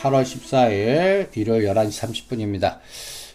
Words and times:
8월 0.00 0.22
14일 0.22 1.36
일요일 1.36 1.66
11시 1.66 2.26
30분입니다. 2.28 2.78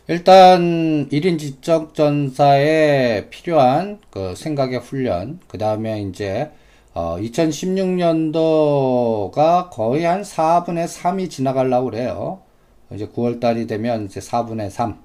일단 0.08 1.08
1인 1.10 1.40
지적 1.40 1.94
전사에 1.94 3.30
필요한 3.30 4.00
그 4.10 4.36
생각의 4.36 4.80
훈련, 4.80 5.40
그 5.48 5.58
다음에 5.58 6.02
이제 6.02 6.52
어, 6.94 7.18
2016년도가 7.20 9.70
거의 9.72 10.04
한 10.04 10.22
4분의 10.22 10.88
3이 10.88 11.30
지나가려고 11.30 11.90
그래요. 11.90 12.42
이제 12.94 13.08
9월 13.08 13.40
달이 13.40 13.66
되면 13.68 14.06
이제 14.06 14.20
4분의 14.20 14.70
3. 14.70 15.02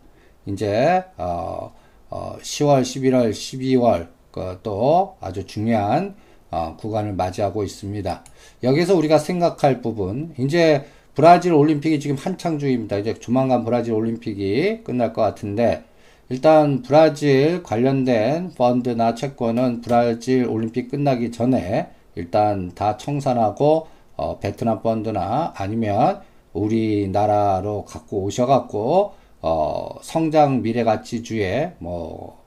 이제, 0.46 1.04
어, 1.16 1.72
어, 2.10 2.36
10월, 2.40 2.82
11월, 2.82 3.30
12월, 3.30 4.08
그 4.30 4.60
또 4.62 5.16
아주 5.20 5.46
중요한 5.46 6.14
어, 6.50 6.76
구간을 6.78 7.14
맞이하고 7.14 7.64
있습니다. 7.64 8.24
여기서 8.62 8.94
우리가 8.96 9.18
생각할 9.18 9.80
부분, 9.82 10.34
이제 10.38 10.86
브라질 11.18 11.52
올림픽이 11.52 11.98
지금 11.98 12.14
한창 12.14 12.60
중입니다. 12.60 12.96
이제 12.96 13.12
조만간 13.14 13.64
브라질 13.64 13.92
올림픽이 13.92 14.84
끝날 14.84 15.12
것 15.12 15.20
같은데, 15.20 15.82
일단 16.28 16.82
브라질 16.82 17.64
관련된 17.64 18.52
펀드나 18.54 19.16
채권은 19.16 19.80
브라질 19.80 20.46
올림픽 20.46 20.88
끝나기 20.88 21.32
전에 21.32 21.88
일단 22.14 22.70
다 22.76 22.96
청산하고 22.96 23.88
어, 24.14 24.38
베트남 24.38 24.80
펀드나 24.80 25.54
아니면 25.56 26.20
우리나라로 26.52 27.84
갖고 27.84 28.22
오셔갖고 28.22 29.14
어, 29.42 29.88
성장 30.02 30.62
미래가치주에 30.62 31.72
뭐 31.80 32.44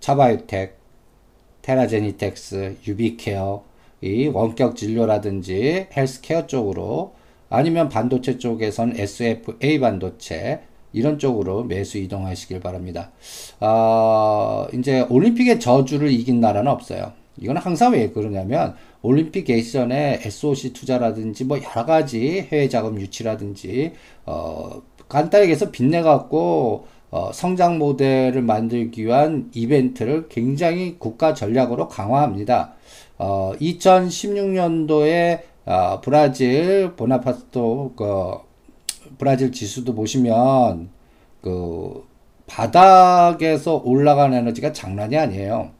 차바이텍 0.00 0.76
테라젠이텍스, 1.62 2.76
유비케어, 2.86 3.64
이 4.02 4.26
원격 4.26 4.76
진료라든지 4.76 5.86
헬스케어 5.96 6.46
쪽으로 6.46 7.18
아니면 7.50 7.90
반도체 7.90 8.38
쪽에선 8.38 8.94
SFA 8.96 9.78
반도체 9.78 10.60
이런 10.92 11.18
쪽으로 11.18 11.64
매수 11.64 11.98
이동하시길 11.98 12.60
바랍니다. 12.60 13.10
아, 13.60 14.66
이제 14.72 15.06
올림픽의 15.10 15.60
저주를 15.60 16.10
이긴 16.10 16.40
나라는 16.40 16.70
없어요. 16.70 17.12
이건 17.38 17.56
항상 17.56 17.92
왜 17.92 18.10
그러냐면 18.10 18.74
올림픽 19.02 19.44
개시 19.44 19.72
전에 19.72 20.20
SOC 20.24 20.72
투자라든지 20.72 21.44
뭐 21.44 21.58
여러 21.58 21.86
가지 21.86 22.46
해외 22.50 22.68
자금 22.68 23.00
유치라든지 23.00 23.92
어 24.26 24.82
간단하게 25.08 25.52
해서 25.52 25.70
빚내 25.70 26.02
갖고 26.02 26.86
어, 27.10 27.32
성장 27.32 27.78
모델을 27.78 28.40
만들기 28.42 29.04
위한 29.04 29.50
이벤트를 29.52 30.28
굉장히 30.28 30.96
국가 30.98 31.34
전략으로 31.34 31.88
강화합니다. 31.88 32.74
어, 33.18 33.52
2016년도에 33.60 35.40
어, 35.70 36.00
브라질 36.00 36.96
보나파스토 36.96 37.92
그 37.94 38.38
브라질 39.18 39.52
지수도 39.52 39.94
보시면 39.94 40.88
그 41.40 42.04
바닥에서 42.48 43.80
올라간 43.84 44.34
에너지가 44.34 44.72
장난이 44.72 45.16
아니에요. 45.16 45.70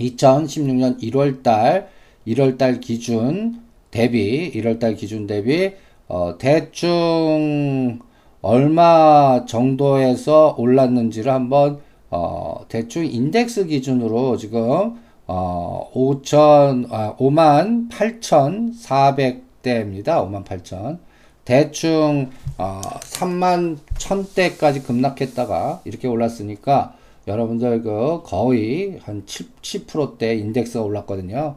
2016년 0.00 1.02
1월 1.02 1.42
달 1.42 1.90
1월 2.26 2.56
달 2.56 2.80
기준 2.80 3.60
대비 3.90 4.50
1월 4.54 4.80
달 4.80 4.94
기준 4.94 5.26
대비 5.26 5.74
어, 6.08 6.38
대충 6.38 7.98
얼마 8.40 9.44
정도에서 9.44 10.54
올랐는지를 10.56 11.30
한번 11.30 11.80
어, 12.08 12.64
대충 12.68 13.04
인덱스 13.04 13.66
기준으로 13.66 14.38
지금 14.38 14.96
어, 15.26 15.90
5천 15.94 16.86
아, 16.90 17.16
5만 17.16 17.90
8,400대입니다. 17.90 20.04
5만 20.04 20.44
8천. 20.44 20.98
대충 21.44 22.30
어, 22.56 22.80
3만 22.82 23.78
1000대까지 23.98 24.86
급락했다가 24.86 25.82
이렇게 25.84 26.08
올랐으니까 26.08 26.96
여러분들 27.26 27.82
그 27.82 28.22
거의 28.24 28.98
한 29.02 29.26
7, 29.26 29.46
10%대 29.60 30.36
인덱스가 30.36 30.82
올랐거든요. 30.82 31.56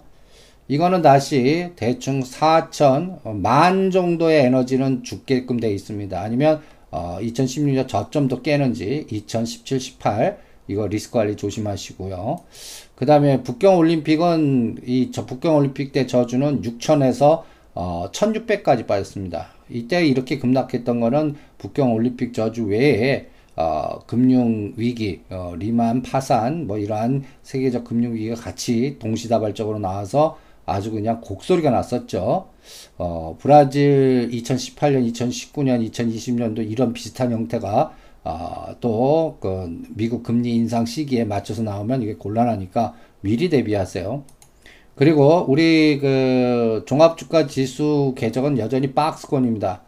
이거는 0.70 1.02
다시 1.02 1.72
대충 1.78 2.22
4천 2.22 3.20
어, 3.24 3.34
만 3.34 3.92
정도의 3.92 4.46
에너지는 4.46 5.04
죽게끔 5.04 5.60
되어 5.60 5.72
있습니다. 5.72 6.20
아니면 6.20 6.62
어, 6.92 7.18
2016년 7.22 7.88
저점도 7.88 8.42
깨는지 8.42 9.08
2017, 9.10 9.80
18 9.80 10.38
이거 10.68 10.88
리스크 10.88 11.14
관리 11.14 11.38
조심하시고요. 11.38 12.40
그 12.98 13.06
다음에 13.06 13.44
북경 13.44 13.78
올림픽은 13.78 14.80
이 14.86 15.12
저 15.14 15.26
북경 15.26 15.56
올림픽 15.56 15.92
때 15.92 16.08
저주는 16.08 16.62
6천에서 16.64 17.44
어, 17.76 18.08
1600까지 18.12 18.88
빠졌습니다. 18.88 19.50
이때 19.70 20.06
이렇게 20.06 20.40
급락했던 20.40 21.00
거는 21.00 21.36
북경 21.60 21.94
올림픽 21.94 22.34
저주 22.34 22.66
외에 22.66 23.28
어, 23.56 24.00
금융 24.08 24.74
위기, 24.78 25.22
어, 25.30 25.54
리만 25.58 26.02
파산, 26.02 26.66
뭐 26.68 26.78
이러한 26.80 27.24
세계적 27.44 27.84
금융 27.84 28.14
위기가 28.14 28.36
같이 28.36 28.98
동시다발적으로 29.00 29.80
나와서 29.80 30.38
아주 30.66 30.92
그냥 30.92 31.22
곡소리가 31.22 31.70
났었죠. 31.70 32.50
어, 32.98 33.38
브라질 33.40 34.30
2018년, 34.32 35.12
2019년, 35.12 35.88
2020년도 35.92 36.70
이런 36.70 36.94
비슷한 36.94 37.32
형태가 37.32 37.94
아, 38.30 38.76
또, 38.82 39.38
그, 39.40 39.82
미국 39.96 40.22
금리 40.22 40.54
인상 40.54 40.86
시기에 40.86 41.24
맞춰서 41.24 41.64
나오면 41.64 42.02
이게 42.02 42.16
곤란하니까 42.16 42.94
미리 43.22 43.50
대비하세요. 43.50 44.24
그리고 44.96 45.46
우리 45.48 45.98
그 46.00 46.84
종합 46.86 47.18
주가 47.18 47.48
지수 47.48 48.14
계적은 48.18 48.58
여전히 48.58 48.94
박스권입니다. 48.94 49.82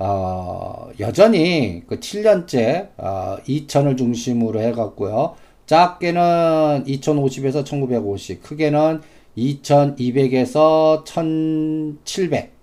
어, 0.00 0.88
여전히 0.98 1.84
그 1.86 2.00
7년째 2.00 2.88
어, 2.96 3.36
2000을 3.46 3.96
중심으로 3.96 4.60
해 4.60 4.72
갖고요. 4.72 5.36
작게는 5.66 6.84
2050에서 6.86 7.64
1950, 7.64 8.42
크게는 8.42 9.02
2200에서 9.38 11.04
1700. 11.04 12.53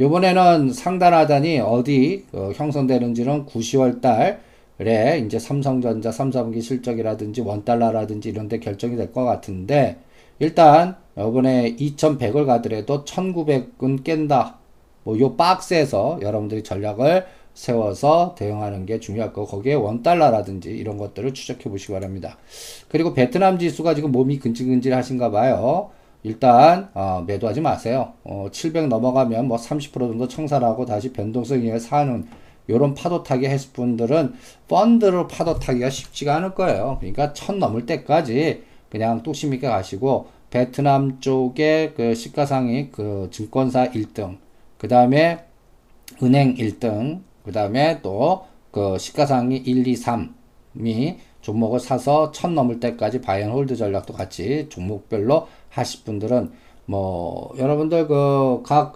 요번에는 0.00 0.72
상단 0.72 1.12
하단이 1.12 1.60
어디 1.60 2.24
어, 2.32 2.50
형성되는지는 2.54 3.44
9, 3.46 3.58
10월 3.58 4.00
달에 4.00 5.18
이제 5.26 5.38
삼성전자 5.38 6.10
3, 6.10 6.30
4분기 6.30 6.62
실적이라든지 6.62 7.42
원달러라든지 7.42 8.30
이런 8.30 8.48
데 8.48 8.58
결정이 8.58 8.96
될 8.96 9.12
것 9.12 9.24
같은데 9.24 9.98
일단 10.38 10.96
요번에 11.18 11.76
2100을 11.76 12.46
가더라도 12.46 13.04
1900은 13.04 14.02
깬다. 14.04 14.56
뭐 15.04 15.18
요 15.18 15.36
박스에서 15.36 16.18
여러분들이 16.22 16.62
전략을 16.62 17.26
세워서 17.54 18.34
대응하는 18.38 18.86
게 18.86 19.00
중요할 19.00 19.32
거고 19.32 19.48
거기에 19.48 19.74
원달러라든지 19.74 20.70
이런 20.70 20.96
것들을 20.98 21.34
추적해 21.34 21.68
보시기 21.68 21.92
바랍니다. 21.92 22.38
그리고 22.88 23.12
베트남 23.12 23.58
지수가 23.58 23.94
지금 23.94 24.12
몸이 24.12 24.38
근질근질 24.38 24.94
하신가 24.94 25.30
봐요. 25.30 25.90
일단 26.22 26.90
어, 26.94 27.24
매도하지 27.26 27.60
마세요. 27.60 28.12
어, 28.24 28.48
700 28.52 28.88
넘어가면 28.88 29.48
뭐 29.48 29.56
30% 29.56 29.92
정도 29.92 30.28
청산하고 30.28 30.84
다시 30.86 31.12
변동성에 31.12 31.78
사는 31.78 32.26
요런 32.68 32.94
파도 32.94 33.22
타기 33.22 33.46
했을 33.46 33.72
분들은 33.72 34.34
펀드로 34.68 35.26
파도 35.28 35.58
타기가 35.58 35.90
쉽지가 35.90 36.36
않을 36.36 36.54
거예요. 36.54 36.98
그러니까 37.00 37.32
천 37.32 37.58
넘을 37.58 37.86
때까지 37.86 38.64
그냥 38.90 39.22
뚝심 39.22 39.54
있게 39.54 39.68
가시고 39.68 40.28
베트남 40.50 41.20
쪽에 41.20 41.94
그 41.96 42.14
시가상이 42.14 42.90
그 42.90 43.28
증권사 43.30 43.90
1등, 43.90 44.38
그 44.78 44.88
다음에 44.88 45.44
은행 46.22 46.54
1등, 46.54 47.20
그 47.44 47.52
다음에 47.52 48.00
또 48.02 48.50
그 48.70 48.98
시가상이 48.98 49.56
1, 49.56 49.86
2, 49.86 49.94
3이 49.94 51.16
종목을 51.40 51.80
사서 51.80 52.32
천 52.32 52.54
넘을 52.54 52.80
때까지 52.80 53.20
바이앤 53.20 53.50
홀드 53.50 53.76
전략도 53.76 54.14
같이 54.14 54.66
종목별로 54.68 55.46
하실 55.68 56.04
분들은 56.04 56.52
뭐 56.86 57.52
여러분들 57.58 58.06
그각그그 58.08 58.90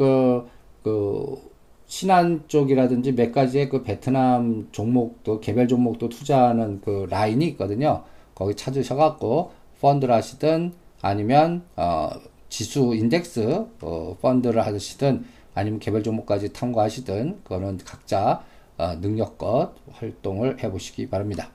신한 1.87 2.45
쪽이라든지 2.49 3.15
몇 3.15 3.33
가지의 3.33 3.69
그 3.69 3.83
베트남 3.83 4.69
종목도 4.73 5.41
개별 5.41 5.69
종목도 5.69 6.09
투자하는 6.09 6.81
그 6.81 7.07
라인이 7.09 7.45
있거든요. 7.49 8.05
거기 8.35 8.55
찾으셔갖고 8.55 9.53
펀드를 9.81 10.15
하시든 10.15 10.73
아니면 11.03 11.63
어 11.77 12.11
지수 12.49 12.95
인덱스 12.95 13.67
어 13.83 14.17
펀드를 14.21 14.65
하시든 14.67 15.25
아니면 15.55 15.79
개별 15.79 16.03
종목까지 16.03 16.53
탐구하시든 16.53 17.43
그거는 17.45 17.79
각자 17.85 18.43
어, 18.77 18.95
능력껏 18.97 19.73
활동을 19.93 20.63
해보시기 20.63 21.09
바랍니다. 21.09 21.51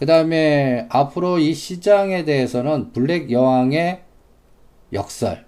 그 0.00 0.06
다음에 0.06 0.86
앞으로 0.88 1.38
이 1.38 1.52
시장에 1.52 2.24
대해서는 2.24 2.90
블랙 2.92 3.30
여왕의 3.30 4.00
역설 4.94 5.44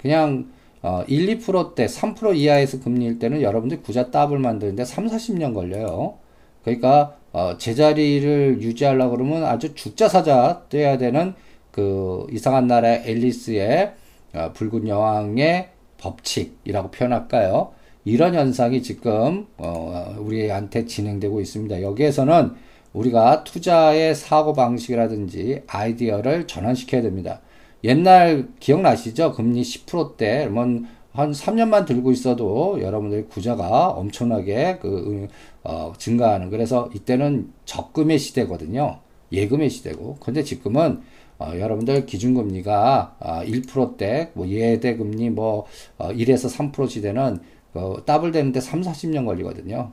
그냥 0.00 0.46
어, 0.80 1.04
1, 1.06 1.38
2%대 1.40 1.84
3% 1.84 2.34
이하에서 2.34 2.80
금리일 2.80 3.18
때는 3.18 3.42
여러분들이 3.42 3.82
구자 3.82 4.10
더블 4.10 4.38
만드는데 4.38 4.86
3, 4.86 5.08
40년 5.08 5.52
걸려요. 5.52 6.14
그러니까 6.64 7.18
어, 7.34 7.58
제자리를 7.58 8.62
유지하려고 8.62 9.18
그러면 9.18 9.44
아주 9.44 9.74
죽자사자 9.74 10.62
뛰야 10.70 10.96
되는 10.96 11.34
그 11.70 12.26
이상한 12.32 12.68
나라의 12.68 13.02
앨리스의 13.04 13.92
어, 14.32 14.52
붉은 14.54 14.88
여왕의 14.88 15.68
법칙이라고 15.98 16.90
표현할까요? 16.90 17.72
이런 18.06 18.34
현상이 18.34 18.82
지금 18.82 19.46
어, 19.58 20.16
우리한테 20.18 20.86
진행되고 20.86 21.42
있습니다. 21.42 21.82
여기에서는 21.82 22.69
우리가 22.92 23.44
투자의 23.44 24.14
사고 24.14 24.52
방식이라든지 24.52 25.62
아이디어를 25.66 26.46
전환시켜야 26.46 27.02
됩니다. 27.02 27.40
옛날 27.84 28.48
기억나시죠? 28.58 29.32
금리 29.32 29.62
10%대 29.62 30.48
뭐한 30.48 30.86
3년만 31.14 31.86
들고 31.86 32.10
있어도 32.12 32.80
여러분들의 32.82 33.28
구자가 33.28 33.88
엄청나게 33.88 34.78
그 34.80 35.28
어, 35.62 35.92
증가하는 35.96 36.50
그래서 36.50 36.90
이때는 36.94 37.52
적금의 37.64 38.18
시대거든요. 38.18 39.00
예금의 39.32 39.70
시대고. 39.70 40.16
근데 40.20 40.42
지금은 40.42 41.02
어, 41.38 41.52
여러분들 41.58 42.04
기준금리가 42.04 43.16
어, 43.18 43.40
1%대 43.44 44.30
뭐 44.34 44.46
예대 44.48 44.96
금리 44.96 45.30
뭐 45.30 45.66
어, 45.96 46.10
1에서 46.10 46.54
3% 46.54 46.88
시대는 46.88 47.38
어, 47.72 47.96
더블 48.04 48.32
되는데 48.32 48.60
3, 48.60 48.82
40년 48.82 49.24
걸리거든요. 49.24 49.92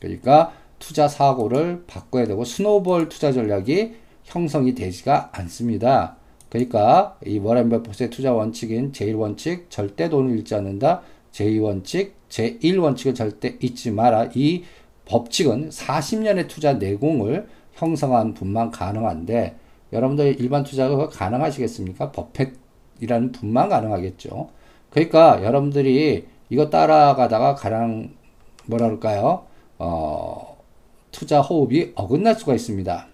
그러니까 0.00 0.52
투자 0.78 1.08
사고를 1.08 1.84
바꿔야 1.86 2.26
되고 2.26 2.44
snowball 2.44 3.08
투자 3.08 3.32
전략이 3.32 3.94
형성이 4.24 4.74
되지가 4.74 5.30
않습니다. 5.32 6.16
그러니까 6.48 7.16
이 7.24 7.38
워렌 7.38 7.68
버핏의 7.68 8.10
투자 8.10 8.32
원칙인 8.32 8.92
제1원칙 8.92 9.70
절대 9.70 10.08
돈을 10.08 10.38
잃지 10.38 10.54
않는다. 10.54 11.02
제2원칙, 11.32 12.12
제1원칙을 12.28 13.14
절대 13.14 13.56
잊지 13.60 13.90
마라. 13.90 14.30
이 14.34 14.64
법칙은 15.04 15.70
40년의 15.70 16.48
투자 16.48 16.74
내공을 16.74 17.48
형성한 17.72 18.34
분만 18.34 18.70
가능한데 18.70 19.56
여러분들 19.92 20.40
일반 20.40 20.64
투자가 20.64 21.08
가능하시겠습니까? 21.08 22.12
버핏이라는 22.12 23.32
분만 23.32 23.68
가능하겠죠. 23.68 24.50
그러니까 24.90 25.42
여러분들이 25.42 26.26
이거 26.50 26.70
따라가다가 26.70 27.54
가장 27.54 28.10
뭐라 28.66 28.86
그럴까요? 28.86 29.46
어, 29.78 30.57
투자 31.10 31.40
호흡이 31.40 31.92
어긋날 31.94 32.34
수가 32.34 32.54
있습니다. 32.54 33.06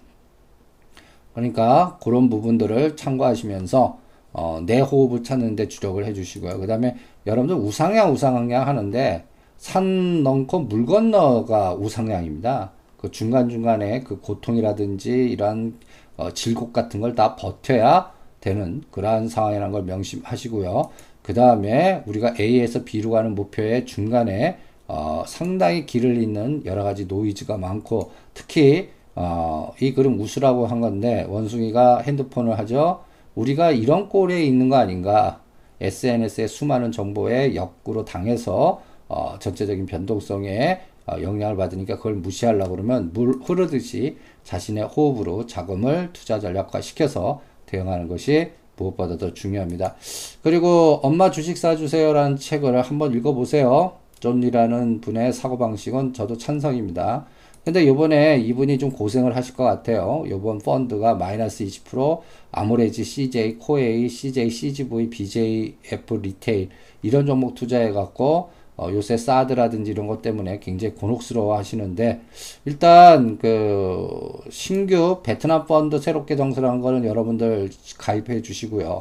그러니까 1.34 1.98
그런 2.02 2.28
부분들을 2.28 2.96
참고하시면서 2.96 3.98
어, 4.32 4.60
내 4.66 4.80
호흡을 4.80 5.22
찾는 5.22 5.56
데 5.56 5.68
주력을 5.68 6.04
해주시고요. 6.04 6.58
그 6.58 6.66
다음에 6.66 6.96
여러분들 7.26 7.56
우상향 7.56 8.12
우상향 8.12 8.66
하는데 8.66 9.24
산 9.56 10.22
넘고 10.22 10.60
물 10.60 10.86
건너가 10.86 11.74
우상향입니다. 11.74 12.72
그 12.98 13.10
중간중간에 13.10 14.00
그 14.02 14.20
고통이라든지 14.20 15.10
이런 15.10 15.78
어, 16.16 16.30
질곡 16.32 16.72
같은 16.72 17.00
걸 17.00 17.14
다 17.14 17.36
버텨야 17.36 18.12
되는 18.40 18.82
그러한 18.90 19.28
상황이라는 19.28 19.72
걸 19.72 19.82
명심하시고요. 19.84 20.90
그 21.22 21.32
다음에 21.32 22.02
우리가 22.06 22.34
A에서 22.38 22.84
B로 22.84 23.10
가는 23.10 23.34
목표의 23.34 23.86
중간에 23.86 24.58
어, 24.86 25.24
상당히 25.26 25.86
길을 25.86 26.22
잇는 26.22 26.62
여러 26.66 26.82
가지 26.82 27.06
노이즈가 27.06 27.56
많고 27.56 28.12
특히 28.34 28.90
어, 29.14 29.72
이 29.80 29.94
그림 29.94 30.20
우수라고 30.20 30.66
한 30.66 30.80
건데 30.80 31.24
원숭이가 31.28 32.00
핸드폰을 32.00 32.58
하죠. 32.60 33.02
우리가 33.34 33.70
이런 33.70 34.08
꼴에 34.08 34.44
있는 34.44 34.68
거 34.68 34.76
아닌가? 34.76 35.40
SNS의 35.80 36.48
수많은 36.48 36.92
정보에 36.92 37.54
역으로 37.54 38.04
당해서 38.04 38.82
어, 39.08 39.36
전체적인 39.38 39.86
변동성에 39.86 40.80
어, 41.06 41.16
영향을 41.20 41.56
받으니까 41.56 41.96
그걸 41.96 42.14
무시하려고 42.14 42.72
그러면 42.72 43.10
물 43.12 43.40
흐르듯이 43.42 44.16
자신의 44.44 44.84
호흡으로 44.84 45.46
자금을 45.46 46.10
투자 46.12 46.40
전략화 46.40 46.80
시켜서 46.80 47.40
대응하는 47.66 48.08
것이 48.08 48.52
무엇보다 48.76 49.16
더 49.16 49.32
중요합니다. 49.34 49.94
그리고 50.42 51.00
엄마 51.02 51.30
주식 51.30 51.56
사주세요라는 51.56 52.36
책을 52.36 52.80
한번 52.82 53.14
읽어보세요. 53.14 54.03
존 54.24 54.45
리라는 54.45 55.02
분의 55.02 55.34
사고방식은 55.34 56.14
저도 56.14 56.38
찬성입니다. 56.38 57.26
근데 57.62 57.86
요번에 57.86 58.38
이분이 58.38 58.78
좀 58.78 58.90
고생을 58.90 59.36
하실 59.36 59.54
것 59.54 59.64
같아요. 59.64 60.24
요번 60.28 60.58
펀드가 60.58 61.14
마이너스 61.14 61.64
20%, 61.64 62.20
아모레G 62.50 63.04
CJ, 63.04 63.56
코웨이, 63.56 64.08
CJ, 64.08 64.48
CGV, 64.48 65.10
BGF 65.10 66.14
리테일 66.14 66.70
이런 67.02 67.26
종목 67.26 67.54
투자해 67.54 67.92
갖고 67.92 68.48
어, 68.76 68.88
요새 68.90 69.16
사드라든지 69.16 69.90
이런 69.92 70.06
것 70.08 70.20
때문에 70.20 70.58
굉장히 70.58 70.96
곤혹스러워 70.96 71.56
하시는데, 71.56 72.22
일단, 72.64 73.38
그, 73.38 74.32
신규 74.50 75.20
베트남 75.22 75.64
펀드 75.64 76.00
새롭게 76.00 76.34
정설한 76.34 76.80
거는 76.80 77.04
여러분들 77.04 77.70
가입해 77.98 78.42
주시고요. 78.42 78.98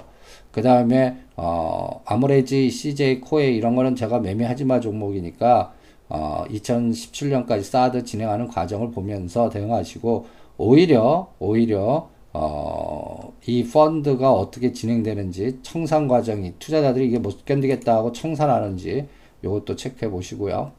그 0.54 0.62
다음에, 0.62 1.18
어, 1.36 2.02
아모레G, 2.06 2.70
CJ, 2.70 3.22
코웨이 3.22 3.52
이런 3.52 3.76
거는 3.76 3.96
제가 3.96 4.20
매매하지 4.20 4.66
마 4.66 4.80
종목이니까, 4.80 5.74
어, 6.10 6.46
2017년까지 6.48 7.64
사드 7.64 8.04
진행하는 8.04 8.48
과정을 8.48 8.92
보면서 8.92 9.50
대응하시고, 9.50 10.28
오히려, 10.58 11.34
오히려, 11.40 12.08
어, 12.34 13.34
이 13.48 13.64
펀드가 13.64 14.32
어떻게 14.32 14.72
진행되는지, 14.72 15.60
청산 15.64 16.08
과정이, 16.08 16.54
투자자들이 16.60 17.08
이게 17.08 17.18
못 17.18 17.46
견디겠다 17.46 17.96
하고 17.96 18.12
청산하는지, 18.12 19.08
요것도 19.44 19.76
체크해 19.76 20.12
보시고요. 20.12 20.72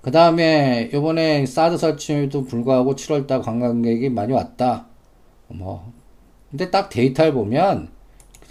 그 0.00 0.10
다음에 0.10 0.90
요번에 0.92 1.44
사드 1.44 1.76
설치에도 1.76 2.44
불구하고 2.44 2.94
7월달 2.94 3.42
관광객이 3.42 4.08
많이 4.08 4.32
왔다. 4.32 4.86
뭐 5.48 5.92
근데 6.50 6.70
딱 6.70 6.88
데이터를 6.88 7.32
보면 7.32 7.93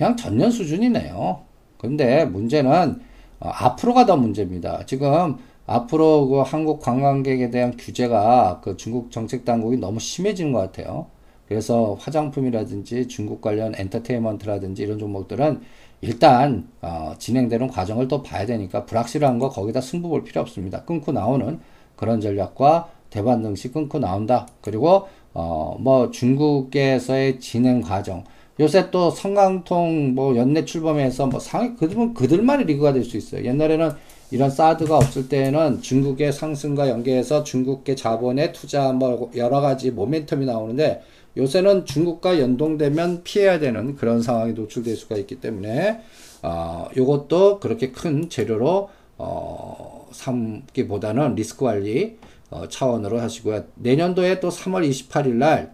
그냥 0.03 0.17
전년 0.17 0.51
수준이네요. 0.51 1.39
근데 1.77 2.25
문제는 2.25 2.99
어, 3.39 3.49
앞으로가 3.49 4.05
더 4.05 4.17
문제입니다. 4.17 4.85
지금 4.85 5.37
앞으로 5.65 6.27
그 6.27 6.39
한국 6.39 6.81
관광객에 6.81 7.49
대한 7.49 7.77
규제가 7.77 8.59
그 8.61 8.75
중국 8.75 9.11
정책 9.11 9.45
당국이 9.45 9.77
너무 9.77 10.01
심해지는 10.01 10.51
것 10.51 10.59
같아요. 10.59 11.05
그래서 11.47 11.95
화장품이라든지 12.01 13.07
중국 13.07 13.39
관련 13.39 13.73
엔터테인먼트라든지 13.77 14.83
이런 14.83 14.99
종목들은 14.99 15.61
일단 16.01 16.67
어, 16.81 17.13
진행되는 17.17 17.69
과정을 17.69 18.09
또 18.09 18.21
봐야 18.21 18.45
되니까 18.45 18.85
불확실한 18.85 19.39
거 19.39 19.47
거기다 19.47 19.79
승부 19.79 20.09
볼 20.09 20.25
필요 20.25 20.41
없습니다. 20.41 20.83
끊고 20.83 21.13
나오는 21.13 21.61
그런 21.95 22.19
전략과 22.19 22.89
대반 23.09 23.41
등식 23.41 23.73
끊고 23.73 23.99
나온다. 23.99 24.47
그리고 24.59 25.07
어, 25.33 25.77
뭐 25.79 26.11
중국에서의 26.11 27.39
진행 27.39 27.79
과정. 27.79 28.25
요새 28.59 28.91
또 28.91 29.09
성강통 29.09 30.13
뭐 30.13 30.35
연내 30.35 30.65
출범해서 30.65 31.27
뭐 31.27 31.39
상위 31.39 31.75
그들은 31.75 32.13
그들만의 32.13 32.65
리그가 32.67 32.93
될 32.93 33.03
수 33.03 33.17
있어요. 33.17 33.43
옛날에는 33.45 33.91
이런 34.31 34.49
사드가 34.49 34.97
없을 34.97 35.29
때는 35.29 35.81
중국의 35.81 36.33
상승과 36.33 36.89
연계해서 36.89 37.43
중국계 37.43 37.95
자본의 37.95 38.53
투자 38.53 38.91
뭐 38.91 39.31
여러 39.35 39.61
가지 39.61 39.91
모멘텀이 39.93 40.45
나오는데 40.45 41.01
요새는 41.35 41.85
중국과 41.85 42.39
연동되면 42.39 43.23
피해야 43.23 43.59
되는 43.59 43.95
그런 43.95 44.21
상황이 44.21 44.53
노출될 44.53 44.95
수가 44.95 45.17
있기 45.17 45.35
때문에 45.41 46.01
어, 46.43 46.87
요것도 46.95 47.59
그렇게 47.59 47.91
큰 47.91 48.29
재료로 48.29 48.89
어, 49.17 50.07
삼기보다는 50.11 51.35
리스크 51.35 51.65
관리 51.65 52.17
어, 52.51 52.67
차원으로 52.67 53.19
하시고요. 53.19 53.63
내년도에 53.75 54.39
또 54.39 54.49
3월 54.49 54.87
28일 54.87 55.33
날 55.33 55.73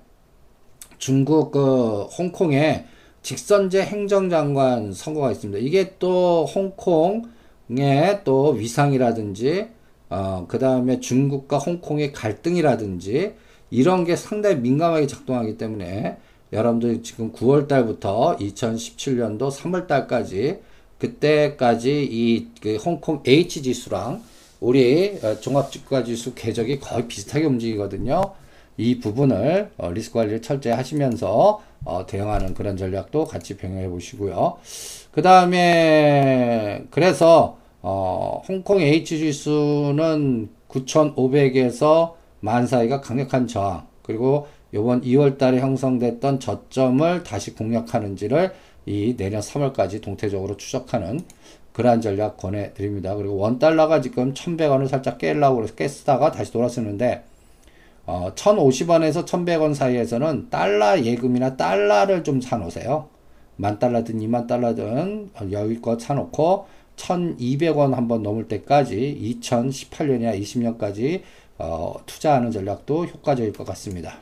중국 1.00 1.52
그 1.52 2.04
홍콩에 2.04 2.86
직선제 3.24 3.82
행정장관 3.84 4.94
선거가 4.94 5.32
있습니다. 5.32 5.60
이게 5.60 5.96
또 5.98 6.46
홍콩의 6.46 8.22
또 8.24 8.52
위상이라든지 8.52 9.68
어, 10.10 10.46
그 10.48 10.60
다음에 10.60 11.00
중국과 11.00 11.58
홍콩의 11.58 12.14
갈등이라든지 12.14 13.34
이런 13.72 14.04
게 14.06 14.16
상당히 14.16 14.56
민감하게 14.58 15.08
작동하기 15.08 15.58
때문에 15.58 16.18
여러분들 16.54 17.04
지금 17.04 17.32
9월 17.32 17.68
달부터 17.68 18.38
2017년도 18.40 19.52
3월 19.52 19.88
달까지 19.88 20.60
그때까지 21.00 22.08
이 22.12 22.48
그 22.62 22.76
홍콩 22.78 23.24
H 23.26 23.62
지수랑 23.62 24.22
우리 24.60 25.18
어, 25.24 25.40
종합주가 25.40 26.04
지수 26.04 26.34
궤적이 26.36 26.80
거의 26.80 27.08
비슷하게 27.08 27.46
움직이거든요. 27.46 28.22
이 28.80 28.98
부분을 28.98 29.72
어, 29.78 29.92
리스크 29.92 30.14
관리를 30.14 30.42
철저히 30.42 30.72
하시면서 30.72 31.62
어, 31.84 32.06
대응하는 32.06 32.54
그런 32.54 32.78
전략도 32.78 33.26
같이 33.26 33.58
병행해 33.58 33.90
보시고요. 33.90 34.58
그 35.12 35.22
다음에 35.22 36.86
그래서 36.90 37.58
어, 37.82 38.42
홍콩 38.48 38.80
H 38.80 39.18
지수는 39.18 40.50
9,500에서 40.70 42.14
만 42.40 42.68
사이가 42.68 43.02
강력한 43.02 43.48
저항 43.48 43.86
그리고 44.02 44.48
요번 44.74 45.02
2월 45.02 45.38
달에 45.38 45.60
형성됐던 45.60 46.40
저점을 46.40 47.24
다시 47.24 47.56
공략하는지를 47.56 48.54
이 48.86 49.16
내년 49.18 49.42
3월까지 49.42 50.02
동태적으로 50.02 50.56
추적하는 50.56 51.20
그러한 51.74 52.00
전략 52.00 52.38
권해드립니다. 52.38 53.16
그리고 53.16 53.36
원달러가 53.36 54.00
지금 54.00 54.34
1100원을 54.34 54.88
살짝 54.88 55.18
깨려고 55.18 55.58
그래서 55.58 55.76
깼다가 55.76 56.32
다시 56.32 56.54
돌아서는데 56.54 57.24
어, 58.10 58.32
1050원에서 58.34 59.24
1100원 59.24 59.76
사이에서는 59.76 60.50
달러 60.50 61.00
예금이나 61.00 61.56
달러를 61.56 62.24
좀 62.24 62.42
사놓으세요. 62.42 63.08
만 63.56 63.78
달러든 63.78 64.20
2만 64.20 64.48
달러든 64.48 65.30
여유껏 65.52 66.02
사놓고 66.02 66.66
1200원 66.96 67.94
한번 67.94 68.24
넘을 68.24 68.48
때까지 68.48 69.38
2018년이나 69.40 70.42
20년까지 70.42 71.22
어, 71.60 71.98
투자하는 72.08 72.50
전략도 72.50 73.06
효과적일 73.06 73.54
것 73.54 73.64
같습니다. 73.68 74.16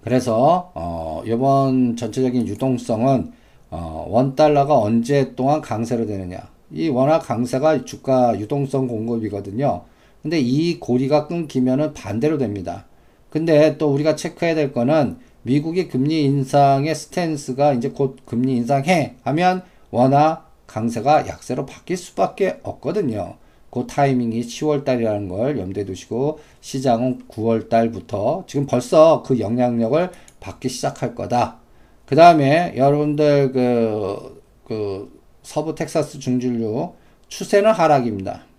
그래서 0.00 0.72
어, 0.74 1.22
이번 1.26 1.94
전체적인 1.94 2.48
유동성은 2.48 3.32
어, 3.70 4.06
원 4.08 4.34
달러가 4.34 4.78
언제 4.78 5.34
동안 5.34 5.60
강세로 5.60 6.06
되느냐. 6.06 6.48
이 6.72 6.88
워낙 6.88 7.18
강세가 7.18 7.84
주가 7.84 8.38
유동성 8.40 8.86
공급이거든요. 8.86 9.84
근데 10.22 10.38
이 10.38 10.78
고리가 10.78 11.26
끊기면은 11.26 11.94
반대로 11.94 12.38
됩니다. 12.38 12.86
근데 13.30 13.78
또 13.78 13.92
우리가 13.92 14.16
체크해야 14.16 14.54
될 14.54 14.72
거는 14.72 15.18
미국의 15.42 15.88
금리 15.88 16.24
인상의 16.24 16.94
스탠스가 16.94 17.72
이제 17.72 17.90
곧 17.90 18.18
금리 18.26 18.56
인상해 18.56 19.14
하면 19.22 19.62
워낙 19.90 20.50
강세가 20.66 21.26
약세로 21.26 21.66
바뀔 21.66 21.96
수밖에 21.96 22.60
없거든요. 22.62 23.36
그 23.70 23.86
타이밍이 23.86 24.40
10월 24.40 24.84
달이라는 24.84 25.28
걸 25.28 25.58
염두에 25.58 25.84
두시고 25.84 26.40
시장은 26.60 27.22
9월 27.28 27.68
달부터 27.68 28.44
지금 28.46 28.66
벌써 28.66 29.22
그 29.22 29.38
영향력을 29.38 30.10
받기 30.40 30.68
시작할 30.68 31.14
거다. 31.14 31.58
그 32.04 32.16
다음에 32.16 32.74
여러분들 32.76 33.52
그, 33.52 34.42
그 34.64 35.20
서부 35.42 35.74
텍사스 35.74 36.18
중진류 36.18 36.92
추세는 37.28 37.70
하락입니다. 37.70 38.49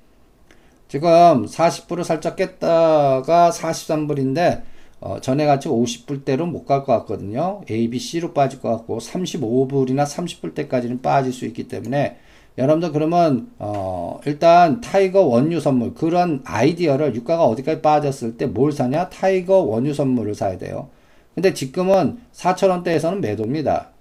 지금 0.91 1.45
40불을 1.45 2.03
살짝 2.03 2.35
깼다가 2.35 3.49
43불인데 3.51 4.63
어, 4.99 5.19
전에 5.21 5.45
같이 5.45 5.69
50불대로 5.69 6.45
못 6.45 6.65
갈 6.65 6.83
것 6.83 6.87
같거든요. 6.99 7.61
A, 7.71 7.89
B, 7.89 7.97
C로 7.97 8.33
빠질 8.33 8.59
것 8.59 8.67
같고 8.71 8.97
35불이나 8.97 10.03
30불대까지는 10.05 11.01
빠질 11.01 11.31
수 11.31 11.45
있기 11.45 11.69
때문에 11.69 12.17
여러분들 12.57 12.91
그러면 12.91 13.51
어, 13.57 14.19
일단 14.25 14.81
타이거 14.81 15.21
원유 15.21 15.61
선물 15.61 15.93
그런 15.93 16.41
아이디어를 16.43 17.15
유가가 17.15 17.45
어디까지 17.45 17.81
빠졌을 17.81 18.35
때 18.35 18.45
뭘 18.45 18.73
사냐 18.73 19.07
타이거 19.07 19.59
원유 19.59 19.93
선물을 19.93 20.35
사야 20.35 20.57
돼요. 20.57 20.89
근데 21.35 21.53
지금은 21.53 22.17
4천원대에서는 22.33 23.19
매도입니다. 23.19 23.91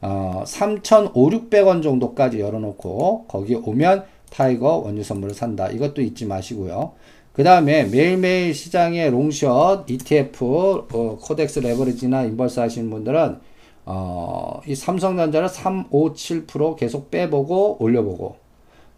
어, 0.00 0.44
3,500원 0.46 1.82
정도까지 1.82 2.38
열어놓고 2.38 3.24
거기 3.26 3.56
오면 3.56 4.04
타이거 4.30 4.76
원유 4.76 5.02
선물을 5.02 5.34
산다. 5.34 5.68
이것도 5.68 6.02
잊지 6.02 6.26
마시고요. 6.26 6.92
그 7.32 7.44
다음에 7.44 7.84
매일매일 7.84 8.54
시장에 8.54 9.10
long 9.10 9.40
short, 9.40 9.84
ETF, 9.88 10.44
어, 10.92 11.18
코덱스 11.20 11.60
레버리지나 11.60 12.24
inverse 12.24 12.60
하시는 12.60 12.90
분들은 12.90 13.38
어, 13.86 14.60
이 14.66 14.74
삼성전자를 14.74 15.48
3, 15.48 15.86
5, 15.90 16.12
7% 16.12 16.76
계속 16.76 17.10
빼보고 17.10 17.82
올려보고 17.82 18.36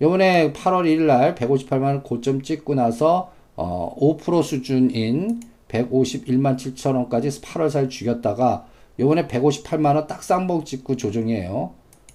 요번에 0.00 0.52
8월 0.52 0.84
1일 0.84 1.02
날 1.02 1.34
158만원 1.34 2.02
고점 2.02 2.42
찍고 2.42 2.74
나서 2.74 3.32
어, 3.56 3.94
5% 4.00 4.42
수준인 4.42 5.40
151만 5.68 6.56
7천원까지 6.56 7.42
8월 7.42 7.70
살 7.70 7.88
죽였다가 7.88 8.66
요번에 8.98 9.26
158만원 9.28 10.06
딱 10.06 10.22
쌍봉 10.22 10.64
찍고 10.64 10.96
조정이에요. 10.96 11.72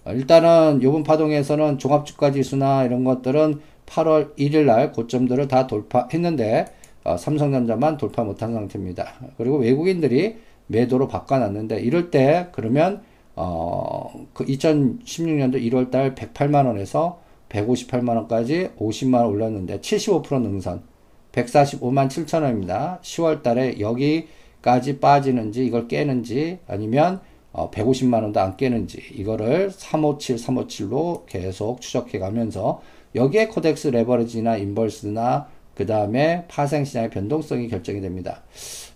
어, 0.08 0.14
일단은 0.14 0.82
요번 0.84 1.04
파동에서는 1.04 1.80
종합주가 1.80 2.32
지수나 2.32 2.86
이런 2.86 3.04
것들은 3.04 3.60
8월 3.86 4.36
1일 4.38 4.66
날 4.66 4.94
고점들을 4.94 5.48
다 5.50 5.68
돌파했는데 5.68 6.66
어, 7.04 7.18
삼성전자만 7.18 7.98
돌파 7.98 8.24
못한 8.24 8.54
상태입니다. 8.54 9.14
그리고 9.38 9.58
외국인들이 9.58 10.38
매도로 10.68 11.10
바꿔놨는데 11.10 11.82
이럴 11.82 12.10
때 12.10 12.48
그러면 12.54 13.02
어, 13.36 14.26
그 14.34 14.46
2016년도 14.46 15.62
1월 15.62 15.92
달 15.92 16.16
108만 16.16 16.66
원에서 16.66 17.20
158만 17.50 18.16
원까지 18.16 18.72
50만 18.80 19.16
원 19.16 19.26
올렸는데 19.28 19.80
75% 19.80 20.42
능선 20.42 20.84
145만 21.34 22.08
7천 22.08 22.44
원입니다. 22.44 23.00
10월 23.02 23.44
달에 23.44 23.80
여기까지 23.80 25.00
빠지는지 25.00 25.66
이걸 25.66 25.88
깨는지 25.88 26.60
아니면 26.68 27.20
어, 27.58 27.72
150만 27.72 28.22
원도 28.22 28.40
안 28.40 28.56
깨는지 28.56 29.02
이거를 29.16 29.72
357, 29.72 30.36
357로 30.36 31.26
계속 31.26 31.82
추적해 31.82 32.20
가면서 32.20 32.82
여기에 33.16 33.48
코덱스 33.48 33.88
레버리지나 33.88 34.58
인벌스나 34.58 35.48
그 35.74 35.88
다음에 35.88 36.46
파생시장의 36.48 37.10
변동성이 37.10 37.68
결정이 37.68 38.00
됩니다. 38.00 38.44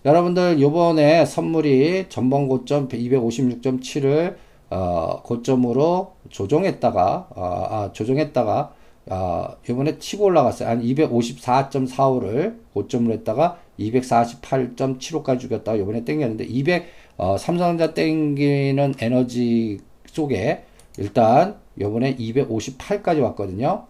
여러분들 0.04 0.60
요번에 0.60 1.26
선물이 1.26 2.06
전번 2.08 2.46
고점 2.46 2.88
256.7을 2.88 4.36
어, 4.70 5.22
고점으로 5.22 6.14
조정했다가 6.30 7.28
어, 7.30 7.66
아, 7.68 7.92
조정했다가 7.92 8.74
어, 9.06 9.48
요번에 9.68 9.98
치고 9.98 10.24
올라갔어요. 10.26 10.68
한 10.68 10.82
254.45를 10.82 12.58
고점으로 12.74 13.12
했다가 13.14 13.58
248.75까지 13.78 15.40
죽였다가 15.40 15.78
요번에 15.78 16.04
땡겼는데 16.04 16.44
200 16.44 16.86
어, 17.16 17.36
삼성전자 17.38 17.94
땡기는 17.94 18.94
에너지 18.98 19.80
속에 20.06 20.64
일단 20.98 21.56
요번에 21.80 22.16
258까지 22.16 23.22
왔거든요. 23.22 23.86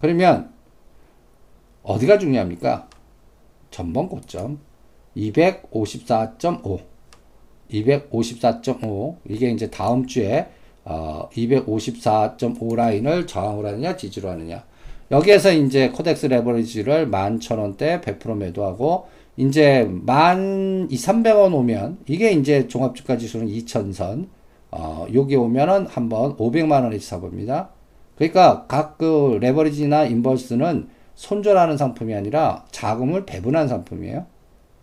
그러면 0.00 0.52
어디가 1.82 2.18
중요합니까? 2.18 2.88
전번 3.70 4.08
고점 4.08 4.58
254.5 5.16 6.80
254.5 7.70 9.16
이게 9.28 9.50
이제 9.50 9.70
다음 9.70 10.06
주에 10.06 10.48
어, 10.84 11.28
254.5 11.32 12.74
라인을 12.74 13.26
저항으로 13.26 13.68
하느냐 13.68 13.96
지지로 13.96 14.30
하느냐 14.30 14.64
여기에서 15.10 15.52
이제 15.52 15.90
코덱스 15.90 16.26
레버리지를 16.26 17.10
11,000원대 17.10 18.02
100% 18.02 18.36
매도하고 18.36 19.06
이제 19.36 19.88
12,300원 20.06 21.54
오면 21.54 21.98
이게 22.06 22.32
이제 22.32 22.68
종합주가 22.68 23.16
지수는 23.16 23.46
2,000선 23.46 24.26
어, 24.70 25.06
여기 25.14 25.36
오면은 25.36 25.86
한번 25.86 26.36
500만 26.36 26.82
원에 26.84 26.98
사봅니다. 26.98 27.70
그러니까 28.16 28.66
각 28.66 28.98
그 28.98 29.38
레버리지나 29.40 30.04
인버스는 30.04 30.88
손절하는 31.14 31.76
상품이 31.76 32.14
아니라 32.14 32.64
자금을 32.70 33.26
배분한 33.26 33.68
상품이에요. 33.68 34.26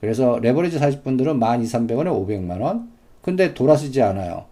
그래서 0.01 0.39
레버리지 0.39 0.77
사실 0.77 1.01
분들은 1.01 1.39
12,300원에 1.39 2.07
500만 2.07 2.61
원. 2.61 2.91
근데 3.21 3.53
돌아서지 3.53 4.01
않아요. 4.01 4.45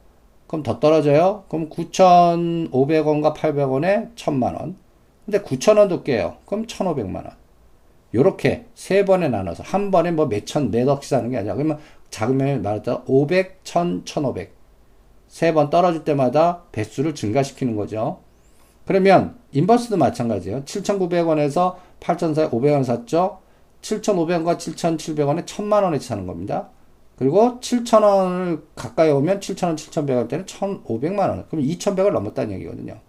그럼 0.48 0.64
더 0.64 0.80
떨어져요? 0.80 1.44
그럼 1.50 1.70
9,500원과 1.70 3.36
800원에 3.36 4.16
1,000만 4.16 4.58
원. 4.58 4.76
근데 5.26 5.40
9,000원도 5.40 6.04
깨요. 6.04 6.38
그럼 6.46 6.66
1,500만 6.66 7.16
원. 7.16 7.32
요렇게 8.14 8.66
세 8.74 9.06
번에 9.06 9.28
나눠서 9.30 9.64
한 9.64 9.92
번에 9.92 10.12
뭐 10.12 10.28
몇천, 10.28 10.72
몇억씩 10.72 11.10
사는 11.10 11.30
게 11.30 11.38
아니라 11.38 11.56
그러면 11.56 11.80
자금을 12.10 12.62
말했다 12.62 13.04
500, 13.06 13.64
1,000, 13.64 14.04
1,500. 14.06 14.56
세 15.28 15.54
번 15.54 15.70
떨어질 15.70 16.04
때마다 16.06 16.64
배수를 16.72 17.14
증가시키는 17.14 17.76
거죠. 17.76 18.20
그러면 18.86 19.36
인버스도 19.52 19.98
마찬가지예요. 19.98 20.64
7,900원에서 20.64 21.76
8,400원 22.00 22.84
샀죠. 22.86 23.40
7,500원과 23.82 24.58
7,700원에 24.58 25.46
1,000만원에 25.46 26.00
사는 26.00 26.26
겁니다. 26.26 26.70
그리고 27.18 27.60
7,000원을 27.60 28.62
가까이 28.76 29.10
오면 29.12 29.42
7,000원, 29.42 29.76
7,100원 29.76 30.30
때는 30.30 30.46
1,500만원. 30.46 31.50
그럼 31.50 31.66
2,100을 31.66 32.12
넘었다는 32.14 32.54
얘기거든요. 32.56 33.00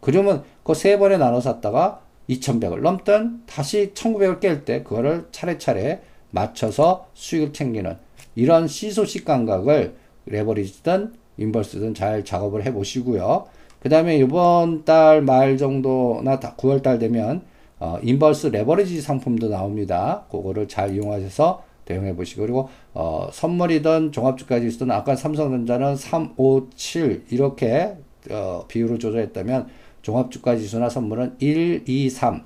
그러면 0.00 0.42
그 0.64 0.74
세 0.74 0.98
번에 0.98 1.16
나눠 1.18 1.40
샀다가 1.40 2.00
2,100을 2.30 2.80
넘든 2.80 3.42
다시 3.46 3.92
1,900을 3.94 4.40
깰 4.40 4.64
때 4.64 4.82
그거를 4.82 5.26
차례차례 5.32 6.00
맞춰서 6.30 7.06
수익을 7.14 7.52
챙기는 7.52 7.96
이런 8.36 8.68
시소식 8.68 9.24
감각을 9.24 9.94
레버리지든 10.26 11.12
inverse든 11.38 11.94
잘 11.94 12.24
작업을 12.24 12.64
해 12.64 12.72
보시고요. 12.72 13.46
그 13.80 13.88
다음에 13.88 14.16
이번 14.18 14.84
달 14.84 15.22
말 15.22 15.56
정도나 15.56 16.38
9월 16.38 16.82
달 16.82 16.98
되면 16.98 17.42
어, 17.78 17.98
inverse 18.02 18.48
레버리지 18.48 19.00
상품도 19.00 19.48
나옵니다. 19.48 20.24
그거를 20.30 20.68
잘 20.68 20.94
이용하셔서 20.94 21.64
대응해 21.86 22.14
보시고 22.14 22.42
그리고 22.42 22.68
어, 22.92 23.28
선물이든 23.32 24.12
종합주가 24.12 24.60
지수든 24.60 24.90
아까 24.90 25.16
삼성전자는 25.16 25.96
3, 25.96 26.34
5, 26.36 26.68
7 26.76 27.24
이렇게 27.30 27.96
어, 28.30 28.64
비율을 28.68 28.98
조절했다면 28.98 29.68
종합주가 30.10 30.56
지수나 30.56 30.88
선물은 30.88 31.36
1, 31.38 31.84
2, 31.86 32.10
3 32.10 32.44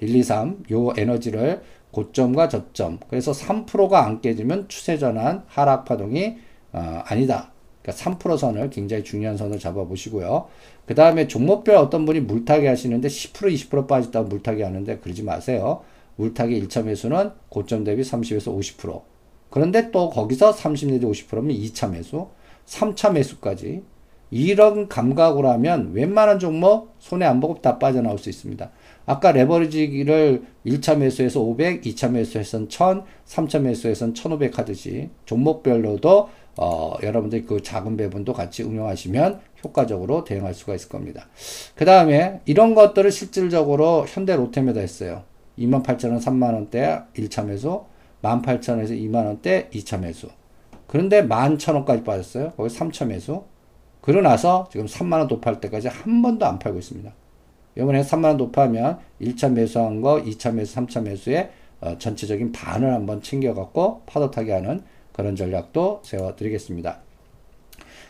1, 0.00 0.16
2, 0.16 0.22
3, 0.22 0.64
요 0.72 0.92
에너지를 0.96 1.62
고점과 1.92 2.48
저점. 2.48 2.98
그래서 3.08 3.32
3%가 3.32 4.04
안 4.04 4.20
깨지면 4.20 4.66
추세 4.68 4.98
전환 4.98 5.44
하락 5.46 5.84
파동이 5.84 6.38
어, 6.72 7.02
아니다. 7.04 7.52
그러니까 7.82 8.04
3% 8.04 8.36
선을 8.38 8.70
굉장히 8.70 9.04
중요한 9.04 9.36
선을 9.36 9.58
잡아 9.58 9.84
보시고요. 9.84 10.48
그 10.86 10.94
다음에 10.94 11.28
종목별 11.28 11.76
어떤 11.76 12.04
분이 12.04 12.20
물타기 12.20 12.66
하시는데 12.66 13.06
10% 13.08 13.52
20% 13.54 13.86
빠졌다고 13.86 14.28
물타기 14.28 14.62
하는데 14.62 14.98
그러지 14.98 15.22
마세요. 15.22 15.82
물타기 16.16 16.66
1차 16.66 16.84
매수는 16.84 17.30
고점 17.48 17.84
대비 17.84 18.02
30에서 18.02 18.56
50%. 18.56 19.02
그런데 19.50 19.90
또 19.90 20.10
거기서 20.10 20.52
30 20.52 20.90
내지 20.90 21.06
50%면 21.06 21.48
2차 21.48 21.90
매수, 21.90 22.28
3차 22.66 23.12
매수까지 23.12 23.82
이런 24.32 24.88
감각으로 24.88 25.50
하면 25.50 25.92
웬만한 25.92 26.38
종목 26.38 26.94
손해 26.98 27.26
안 27.26 27.38
보고 27.38 27.60
다 27.60 27.78
빠져나올 27.78 28.18
수 28.18 28.30
있습니다. 28.30 28.70
아까 29.04 29.30
레버리지를 29.30 30.42
1차 30.64 30.96
매수에서 30.96 31.40
500, 31.40 31.82
2차 31.82 32.10
매수에서는 32.10 32.70
1000, 32.70 33.02
3차 33.26 33.60
매수에서는 33.60 34.14
1500 34.14 34.58
하듯이 34.58 35.10
종목별로도 35.26 36.30
어, 36.56 36.94
여러분들이 37.02 37.44
그 37.44 37.62
작은 37.62 37.98
배분도 37.98 38.32
같이 38.32 38.62
응용하시면 38.62 39.40
효과적으로 39.64 40.24
대응할 40.24 40.54
수가 40.54 40.74
있을 40.76 40.88
겁니다. 40.88 41.28
그 41.74 41.84
다음에 41.84 42.40
이런 42.46 42.74
것들을 42.74 43.10
실질적으로 43.10 44.06
현대 44.08 44.34
롯데메다 44.34 44.80
했어요. 44.80 45.24
28,000원, 45.58 46.22
3만원대 46.22 47.04
1차 47.14 47.44
매수, 47.44 47.84
18,000원에서 48.22 48.90
2만원대 48.98 49.70
2차 49.70 50.00
매수. 50.00 50.28
그런데 50.86 51.22
11,000원까지 51.22 52.04
빠졌어요. 52.04 52.52
거기 52.56 52.74
3차 52.74 53.06
매수. 53.06 53.44
그러고 54.02 54.22
나서 54.22 54.68
지금 54.70 54.86
3만원 54.86 55.28
도파할 55.28 55.60
때까지 55.60 55.88
한 55.88 56.20
번도 56.20 56.44
안 56.44 56.58
팔고 56.58 56.78
있습니다. 56.78 57.10
이번에 57.78 58.02
3만원 58.02 58.36
도파하면 58.36 58.98
1차 59.20 59.50
매수한 59.52 60.02
거, 60.02 60.22
2차 60.22 60.52
매수, 60.52 60.76
3차 60.76 61.02
매수에 61.02 61.50
어, 61.80 61.96
전체적인 61.98 62.52
반을 62.52 62.92
한번 62.92 63.22
챙겨갖고 63.22 64.02
파도타기 64.06 64.50
하는 64.50 64.82
그런 65.12 65.36
전략도 65.36 66.02
세워드리겠습니다. 66.04 66.98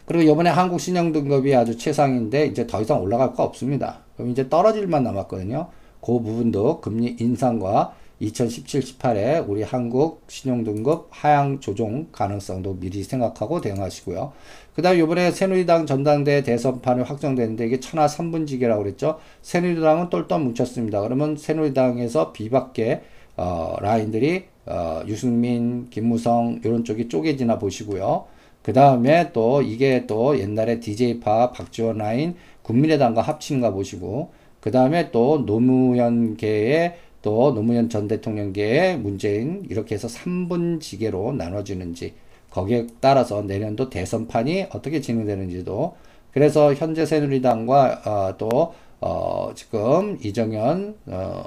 그리고 0.07 0.33
이번에 0.33 0.51
한국 0.51 0.81
신용 0.81 1.13
등급이 1.13 1.55
아주 1.55 1.77
최상인데 1.77 2.47
이제 2.47 2.67
더 2.67 2.81
이상 2.83 3.01
올라갈 3.01 3.35
거 3.35 3.45
없습니다. 3.45 4.01
그럼 4.17 4.31
이제 4.31 4.49
떨어질만 4.49 5.05
남았거든요. 5.05 5.69
그 6.01 6.13
부분도 6.13 6.81
금리 6.81 7.17
인상과 7.21 7.95
2017, 8.23 8.81
18에 8.83 9.45
우리 9.49 9.63
한국 9.63 10.23
신용등급 10.29 11.09
하향 11.11 11.59
조정 11.59 12.07
가능성도 12.13 12.79
미리 12.79 13.03
생각하고 13.03 13.61
대응하시고요. 13.61 14.33
그 14.75 14.81
다음 14.81 14.99
이번에 14.99 15.31
새누리당 15.31 15.85
전당대 15.85 16.43
대선판을 16.43 17.05
확정됐는데 17.05 17.67
이게 17.67 17.79
천하 17.79 18.07
3분지계라고 18.07 18.79
그랬죠. 18.79 19.19
새누리당은 19.43 20.09
똘똘 20.09 20.41
뭉쳤습니다. 20.41 21.03
그러면 21.03 21.37
새누리당에서 21.37 22.33
비박계 22.33 23.03
어, 23.37 23.77
라인들이 23.81 24.45
어, 24.65 25.03
유승민, 25.07 25.91
김무성 25.91 26.61
이런 26.65 26.85
쪽이 26.85 27.09
쪼개지나 27.09 27.59
보시고요. 27.59 28.25
그 28.63 28.73
다음에 28.73 29.31
또 29.33 29.61
이게 29.61 30.07
또 30.07 30.39
옛날에 30.39 30.81
DJ파 30.81 31.51
박지원 31.51 31.99
라인 31.99 32.37
국민의당과 32.63 33.21
합친가 33.21 33.73
보시고 33.73 34.31
그 34.61 34.71
다음에 34.71 35.11
또 35.11 35.43
노무현계의 35.45 36.97
또 37.21 37.53
노무현 37.53 37.89
전 37.89 38.09
대통령계의 38.09 38.99
문재인 38.99 39.67
이렇게 39.69 39.97
해서 39.97 40.09
3분 40.09 40.81
지계로 40.81 41.33
나눠지는지 41.33 42.15
거기에 42.53 42.87
따라서 43.01 43.43
내년도 43.43 43.91
대선판이 43.91 44.67
어떻게 44.73 45.01
진행되는지도 45.01 45.95
그래서 46.33 46.75
현재 46.75 47.05
새누리당과 47.05 48.03
어, 48.05 48.35
또 48.39 48.75
어, 49.01 49.53
지금 49.55 50.19
이정현 50.23 50.97
어, 51.07 51.45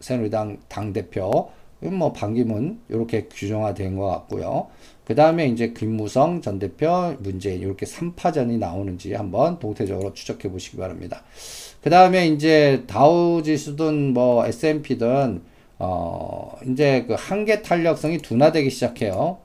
새누리당 0.00 0.58
당 0.68 0.92
대표 0.92 1.50
뭐 1.80 2.12
반기문 2.12 2.80
이렇게 2.88 3.24
규정화된 3.24 3.96
것 3.96 4.06
같고요. 4.06 4.68
그 5.04 5.14
다음에 5.14 5.46
이제 5.46 5.74
김무성 5.76 6.40
전 6.40 6.58
대표 6.58 7.14
문재인 7.18 7.60
이렇게 7.60 7.84
3파전이 7.84 8.58
나오는지 8.58 9.12
한번 9.12 9.58
동태적으로 9.58 10.14
추적해 10.14 10.50
보시기 10.50 10.78
바랍니다. 10.78 11.22
그 11.82 11.90
다음에 11.90 12.26
이제 12.26 12.84
다우 12.86 13.42
지수든 13.42 14.14
뭐 14.14 14.46
S&P든 14.46 15.42
어 15.78 16.56
이제 16.66 17.04
그 17.06 17.14
한계 17.18 17.60
탄력성이 17.60 18.18
둔화되기 18.18 18.70
시작해요. 18.70 19.38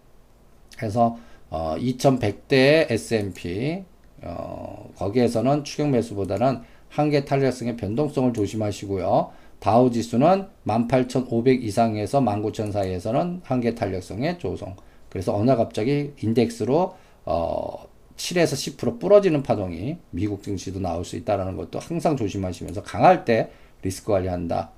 그래서 0.80 1.18
어 1.50 1.76
2100대 1.78 2.90
S&P 2.90 3.84
어 4.24 4.90
거기에서는 4.96 5.64
추격 5.64 5.90
매수보다는 5.90 6.62
한계 6.90 7.26
탄력성의 7.26 7.76
변동성을 7.78 8.34
조심하시고요. 8.34 9.32
다우 9.60 9.92
지수는 9.92 10.48
18,500 10.66 11.64
이상에서 11.64 12.22
19,000 12.22 12.72
사이에서는 12.72 13.42
한계 13.44 13.76
탄력성의 13.76 14.40
조성. 14.40 14.76
그래서 15.10 15.36
어느 15.36 15.56
갑자기 15.56 16.14
인덱스로 16.22 16.96
어 17.26 17.88
7에서 18.16 18.78
10% 18.78 19.00
부러지는 19.00 19.44
파동이 19.44 19.98
미국 20.12 20.44
증시도 20.44 20.80
나올 20.80 21.06
수 21.06 21.16
있다라는 21.16 21.56
것도 21.58 21.80
항상 21.80 22.16
조심하시면서 22.16 22.84
강할 22.84 23.26
때 23.26 23.50
리스크 23.82 24.12
관리한다. 24.12 24.72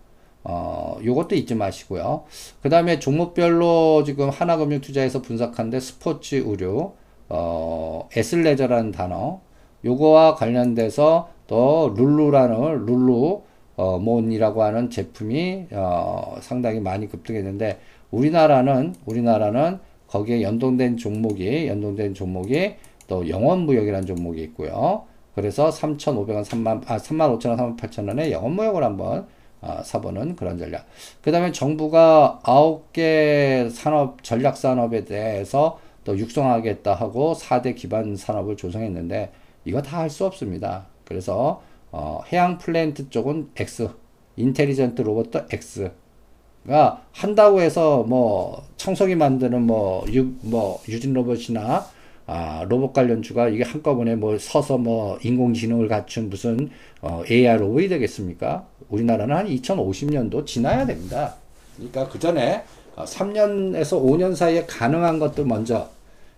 어, 0.44 0.98
요것도 1.04 1.36
잊지 1.36 1.56
마시고요. 1.56 2.24
그 2.62 2.70
다음에 2.70 3.00
종목별로 3.00 4.04
지금 4.04 4.30
하나금융투자에서 4.30 5.22
분석한데 5.22 5.80
스포츠 5.80 6.36
의류, 6.36 6.94
어, 7.30 8.10
에슬레저라는 8.16 8.92
단어, 8.92 9.42
요거와 9.86 10.36
관련돼서 10.36 11.30
또 11.48 11.94
룰루라는 11.96 12.86
룰루, 12.86 13.42
어, 13.76 14.00
몬이라고 14.00 14.64
하는 14.64 14.90
제품이, 14.90 15.68
어, 15.72 16.38
상당히 16.42 16.80
많이 16.80 17.08
급등했는데, 17.08 17.80
우리나라는, 18.12 18.96
우리나라는 19.06 19.80
거기에 20.08 20.42
연동된 20.42 20.98
종목이, 20.98 21.68
연동된 21.68 22.14
종목이 22.14 22.76
또 23.08 23.28
영원무역이라는 23.28 24.06
종목이 24.06 24.42
있고요. 24.44 25.04
그래서 25.36 25.70
3,500원, 25.70 26.44
3만, 26.44 26.82
아, 26.88 26.98
3만 26.98 27.38
5천 27.38 27.50
원, 27.50 27.58
3만 27.58 27.78
8천 27.78 28.08
원에 28.08 28.32
영원무역을 28.32 28.84
한번 28.84 29.28
아, 29.62 29.84
사보는 29.84 30.36
그런 30.36 30.58
전략. 30.58 30.86
그 31.22 31.32
다음에 31.32 31.52
정부가 31.52 32.40
9개 32.44 33.70
산업, 33.70 34.24
전략 34.24 34.58
산업에 34.58 35.06
대해서 35.06 35.80
또 36.04 36.18
육성하겠다 36.18 36.94
하고 36.96 37.34
4대 37.36 37.76
기반 37.76 38.16
산업을 38.16 38.58
조성했는데 38.58 39.32
이거 39.66 39.82
다 39.82 40.00
할 40.00 40.10
수 40.10 40.26
없습니다. 40.26 40.88
그래서 41.06 41.62
어, 41.92 42.22
해양 42.32 42.58
플랜트 42.58 43.10
쪽은 43.10 43.50
X, 43.56 43.90
인텔리전트 44.38 45.02
로봇도 45.04 45.42
X가 46.68 47.02
한다고 47.12 47.62
해서 47.62 48.04
뭐 48.04 48.64
청소기 48.78 49.16
만드는 49.16 49.62
뭐, 49.62 50.06
유, 50.14 50.32
뭐 50.42 50.80
유진 50.88 51.14
로봇이나 51.14 51.86
아, 52.28 52.66
로봇 52.70 52.94
관련주가 52.94 53.50
이게 53.50 53.64
한꺼번에 53.64 54.16
뭐 54.16 54.38
서서 54.38 54.78
뭐 54.78 55.18
인공지능을 55.22 55.88
갖춘 55.88 56.30
무슨 56.30 56.70
어, 57.02 57.24
AI 57.30 57.58
로봇이 57.58 57.90
되겠습니까? 57.90 58.66
우리나라는 58.90 59.36
한 59.36 59.48
2050년도 59.48 60.46
지나야 60.46 60.86
됩니다. 60.86 61.36
그러니까 61.76 62.08
그 62.08 62.20
전에 62.20 62.64
3년에서 62.96 63.98
어, 63.98 64.02
5년 64.02 64.36
사이에 64.36 64.66
가능한 64.66 65.20
것들 65.20 65.46
먼저 65.46 65.90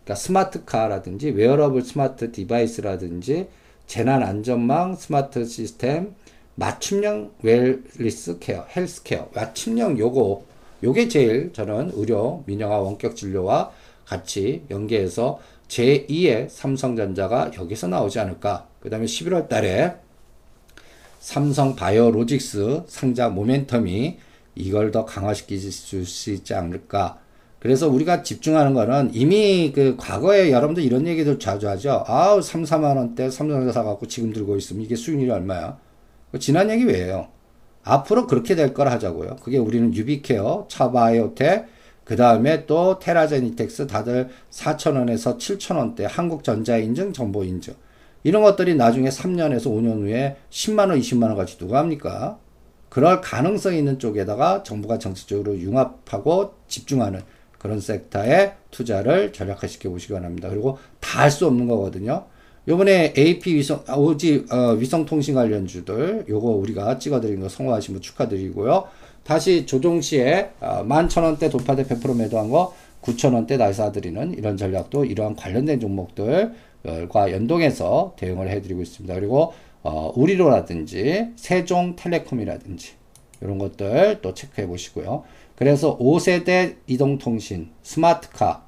그러니까 0.03 0.15
smart 0.15 0.51
car라든지 0.51 1.31
wearable 1.31 1.81
smart 1.81 2.31
device라든지 2.31 3.47
재난 3.87 4.23
안전망 4.23 4.95
스마트 4.95 5.45
시스템 5.45 6.15
맞춤형 6.55 7.31
wellness 7.41 8.39
care 8.39 8.65
health 8.75 9.03
care 9.03 9.29
맞춤형 9.33 9.97
요거 9.97 10.43
요게 10.83 11.07
제일 11.07 11.53
저는 11.53 11.91
의료 11.93 12.43
민영화 12.45 12.79
원격 12.79 13.15
진료와 13.15 13.71
같이 14.05 14.63
연계해서 14.69 15.39
제2의 15.67 16.49
삼성전자가 16.49 17.51
여기서 17.57 17.87
나오지 17.87 18.19
않을까. 18.19 18.67
그 18.79 18.89
다음에 18.89 19.05
11월 19.05 19.47
달에 19.47 19.95
삼성 21.19 21.75
바이오로직스 21.75 22.83
상장 22.87 23.29
모멘텀이 23.31 24.17
이걸 24.55 24.91
더 24.91 25.05
강화시킬 25.05 25.59
수 25.71 26.31
있지 26.31 26.53
않을까. 26.53 27.19
그래서 27.59 27.87
우리가 27.87 28.23
집중하는 28.23 28.73
거는 28.73 29.11
이미 29.13 29.71
그 29.73 29.95
과거에 29.97 30.51
여러분들 30.51 30.83
이런 30.83 31.07
얘기들 31.07 31.39
자주 31.39 31.69
하죠. 31.69 32.03
아우, 32.07 32.41
3, 32.41 32.63
4만원대 32.63 33.31
삼성전자 33.31 33.71
사갖고 33.71 34.05
지금 34.07 34.33
들고 34.33 34.57
있으면 34.57 34.83
이게 34.83 34.95
수익률이 34.97 35.31
얼마야? 35.31 35.77
지난 36.39 36.69
얘기 36.69 36.83
왜요? 36.83 37.29
앞으로 37.83 38.27
그렇게 38.27 38.55
될 38.55 38.73
걸 38.73 38.89
하자고요. 38.89 39.37
그게 39.37 39.57
우리는 39.57 39.93
유비케어, 39.93 40.67
차바이오텍, 40.69 41.67
그 42.03 42.15
다음에 42.15 42.65
또 42.65 42.99
테라젠이텍스 42.99 43.87
다들 43.87 44.29
4천원에서 44.51 45.37
7천원대 45.37 46.03
한국전자 46.07 46.77
인증, 46.77 47.13
정보 47.13 47.43
인증. 47.43 47.73
이런 48.23 48.41
것들이 48.43 48.75
나중에 48.75 49.09
3년에서 49.09 49.65
5년 49.65 50.01
후에 50.01 50.37
10만원, 50.49 50.99
20만원 50.99 51.35
가지 51.35 51.57
누가 51.57 51.79
합니까? 51.79 52.37
그럴 52.89 53.21
가능성이 53.21 53.79
있는 53.79 53.99
쪽에다가 53.99 54.63
정부가 54.63 54.99
정책적으로 54.99 55.57
융합하고 55.57 56.53
집중하는 56.67 57.21
그런 57.57 57.79
섹터에 57.79 58.53
투자를 58.71 59.31
전략화시켜 59.33 59.89
보시기 59.89 60.13
바랍니다. 60.13 60.49
그리고 60.49 60.77
다 60.99 61.23
할 61.23 61.31
수 61.31 61.47
없는 61.47 61.67
거거든요. 61.67 62.25
요번에 62.67 63.13
AP 63.17 63.55
위성, 63.55 63.83
아, 63.87 63.95
오지, 63.95 64.45
어, 64.51 64.71
위성통신 64.73 65.35
관련주들, 65.35 66.25
요거 66.29 66.47
우리가 66.47 66.97
찍어드린 66.97 67.39
거 67.41 67.49
성공하신 67.49 67.93
분 67.95 68.01
축하드리고요. 68.01 68.87
다시 69.23 69.65
조종 69.65 70.01
시에, 70.01 70.51
어, 70.59 70.83
11,000원대 70.83 71.49
돌파대 71.49 71.85
100% 71.85 72.17
매도한 72.17 72.49
거 72.49 72.73
9,000원대 73.01 73.57
날사드리는 73.57 74.33
이런 74.37 74.57
전략도 74.57 75.05
이러한 75.05 75.35
관련된 75.35 75.79
종목들과 75.79 77.31
연동해서 77.31 78.13
대응을 78.17 78.49
해드리고 78.49 78.81
있습니다. 78.81 79.13
그리고, 79.15 79.53
어, 79.81 80.11
우리로라든지 80.15 81.31
세종텔레콤이라든지 81.35 82.91
이런 83.41 83.57
것들 83.57 84.19
또 84.21 84.33
체크해 84.33 84.67
보시고요. 84.67 85.23
그래서 85.55 85.97
5세대 85.97 86.75
이동통신, 86.87 87.69
스마트카, 87.83 88.63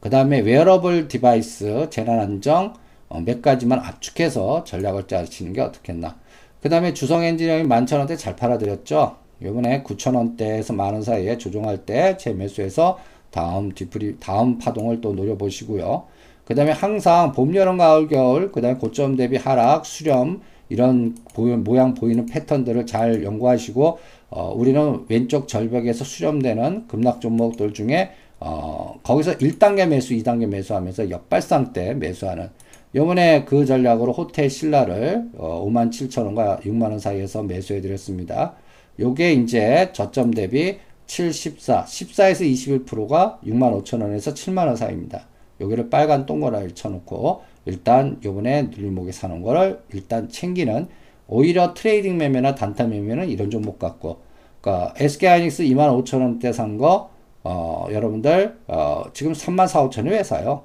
그 0.00 0.10
다음에 0.10 0.40
wearable 0.40 1.08
device, 1.08 1.88
재난안전 1.90 2.74
어, 3.08 3.20
몇 3.20 3.42
가지만 3.42 3.80
압축해서 3.80 4.64
전략을 4.64 5.06
짜시는 5.06 5.52
게 5.52 5.60
어떻겠나. 5.60 6.18
그 6.60 6.68
다음에 6.68 6.92
주성 6.92 7.22
엔지니어링 7.22 7.68
만천원대 7.68 8.16
잘 8.16 8.36
팔아드렸죠. 8.36 9.16
요번에 9.42 9.82
9천원대에서 9.84 10.74
만원 10.74 11.02
사이에 11.02 11.38
조정할 11.38 11.78
때 11.86 12.16
재매수해서 12.16 12.98
다음 13.30 13.72
뒤풀이, 13.72 14.16
다음 14.18 14.58
파동을 14.58 15.00
또 15.00 15.12
노려보시고요. 15.12 16.04
그 16.44 16.54
다음에 16.54 16.72
항상 16.72 17.32
봄, 17.32 17.54
여름, 17.54 17.76
가을, 17.76 18.08
겨울, 18.08 18.50
그 18.50 18.60
다음에 18.60 18.78
고점 18.78 19.16
대비 19.16 19.36
하락, 19.36 19.86
수렴, 19.86 20.40
이런 20.70 21.14
모양 21.36 21.94
보이는 21.94 22.26
패턴들을 22.26 22.86
잘 22.86 23.22
연구하시고, 23.22 23.98
어, 24.30 24.52
우리는 24.54 25.04
왼쪽 25.08 25.46
절벽에서 25.46 26.04
수렴되는 26.04 26.88
급락 26.88 27.20
종목들 27.20 27.72
중에 27.72 28.10
어, 28.40 29.00
거기서 29.02 29.38
1단계 29.38 29.86
매수, 29.88 30.14
2단계 30.14 30.46
매수하면서 30.46 31.10
역발상 31.10 31.72
때 31.72 31.94
매수하는 31.94 32.50
요번에 32.94 33.44
그 33.44 33.66
전략으로 33.66 34.12
호텔 34.12 34.48
신라를 34.48 35.28
어, 35.36 35.64
5만 35.66 35.90
7천원과 35.90 36.62
6만원 36.62 36.98
사이에서 36.98 37.42
매수해 37.42 37.80
드렸습니다. 37.80 38.54
요게 38.98 39.34
이제 39.34 39.90
저점 39.92 40.32
대비 40.32 40.78
7, 41.06 41.32
14, 41.32 41.84
14에서 41.84 42.86
21%가 42.86 43.38
6만 43.44 43.82
5천원에서 43.82 44.34
7만원 44.34 44.76
사이입니다. 44.76 45.26
여기를 45.60 45.90
빨간 45.90 46.24
동그라미를 46.26 46.74
쳐놓고 46.74 47.42
일단 47.66 48.20
요번에 48.24 48.62
눌림목에 48.62 49.12
사는 49.12 49.42
거를 49.42 49.80
일단 49.92 50.28
챙기는 50.28 50.88
오히려 51.26 51.74
trading 51.74 52.16
매매나 52.16 52.54
단타 52.54 52.86
매매는 52.86 53.28
이런 53.28 53.50
종목 53.50 53.78
같고 53.78 54.20
그러니까 54.60 54.94
SK하이닉스 54.96 55.64
2만 55.64 56.04
5천원대 56.04 56.52
산거 56.52 57.10
어, 57.44 57.86
여러분들, 57.90 58.58
어, 58.66 59.04
지금 59.14 59.32
3만 59.32 59.68
4, 59.68 59.88
5천원 59.88 60.10
왜 60.10 60.22
사요? 60.22 60.64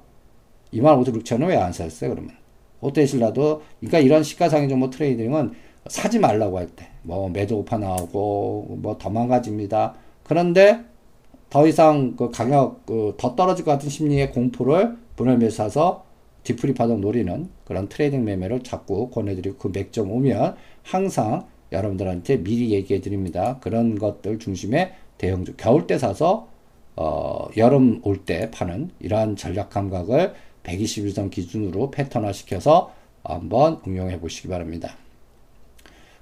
2만 0.74 1.04
5천 1.04 1.22
6천 1.24 1.42
원 1.42 1.50
왜 1.52 1.56
안 1.58 1.72
샀어요, 1.74 2.12
그러면? 2.12 2.32
호텔신라도, 2.82 3.62
그러니까 3.80 4.00
이런 4.00 4.24
시가상의 4.24 4.70
정보 4.70 4.90
트레이딩은 4.90 5.54
사지 5.88 6.20
말라고 6.20 6.58
할 6.58 6.68
때, 6.68 6.88
뭐, 7.04 7.30
매도 7.30 7.60
오파 7.60 7.78
나오고, 7.78 8.78
뭐, 8.82 8.98
더 8.98 9.10
망가집니다. 9.10 9.96
그런데 10.24 10.80
더 11.50 11.68
이상 11.68 12.16
그 12.16 12.30
가격, 12.32 12.86
그 12.86 13.14
더 13.18 13.36
떨어질 13.36 13.64
것 13.66 13.72
같은 13.72 13.90
심리의 13.90 14.32
공포를 14.32 14.98
분할매 15.16 15.50
사서 15.50 16.06
디프리 16.44 16.74
파동 16.74 17.00
노리는 17.02 17.48
그런 17.66 17.88
트레이딩 17.88 18.26
매매를 18.26 18.64
자꾸 18.64 19.10
권해드리고 19.12 19.58
그 19.58 19.72
맥점 19.74 20.12
오면 20.12 20.56
항상 20.84 21.46
여러분들한테 21.72 22.44
미리 22.44 22.72
얘기해 22.72 23.02
드립니다. 23.02 23.60
그런 23.62 23.98
것들 23.98 24.40
중심에 24.40 24.94
대형, 25.18 25.46
겨울 25.58 25.88
때 25.88 25.98
사서 25.98 26.48
어, 26.96 27.48
여름 27.58 28.02
올 28.04 28.26
때 28.26 28.50
파는 28.52 28.92
이러한 29.00 29.36
전략 29.36 29.70
감각을 29.70 30.34
121선 30.64 31.30
기준으로 31.30 31.92
패턴화 31.92 32.32
시켜서 32.34 32.94
한번 33.24 33.82
응용해 33.88 34.20
보시기 34.20 34.48
바랍니다. 34.48 34.96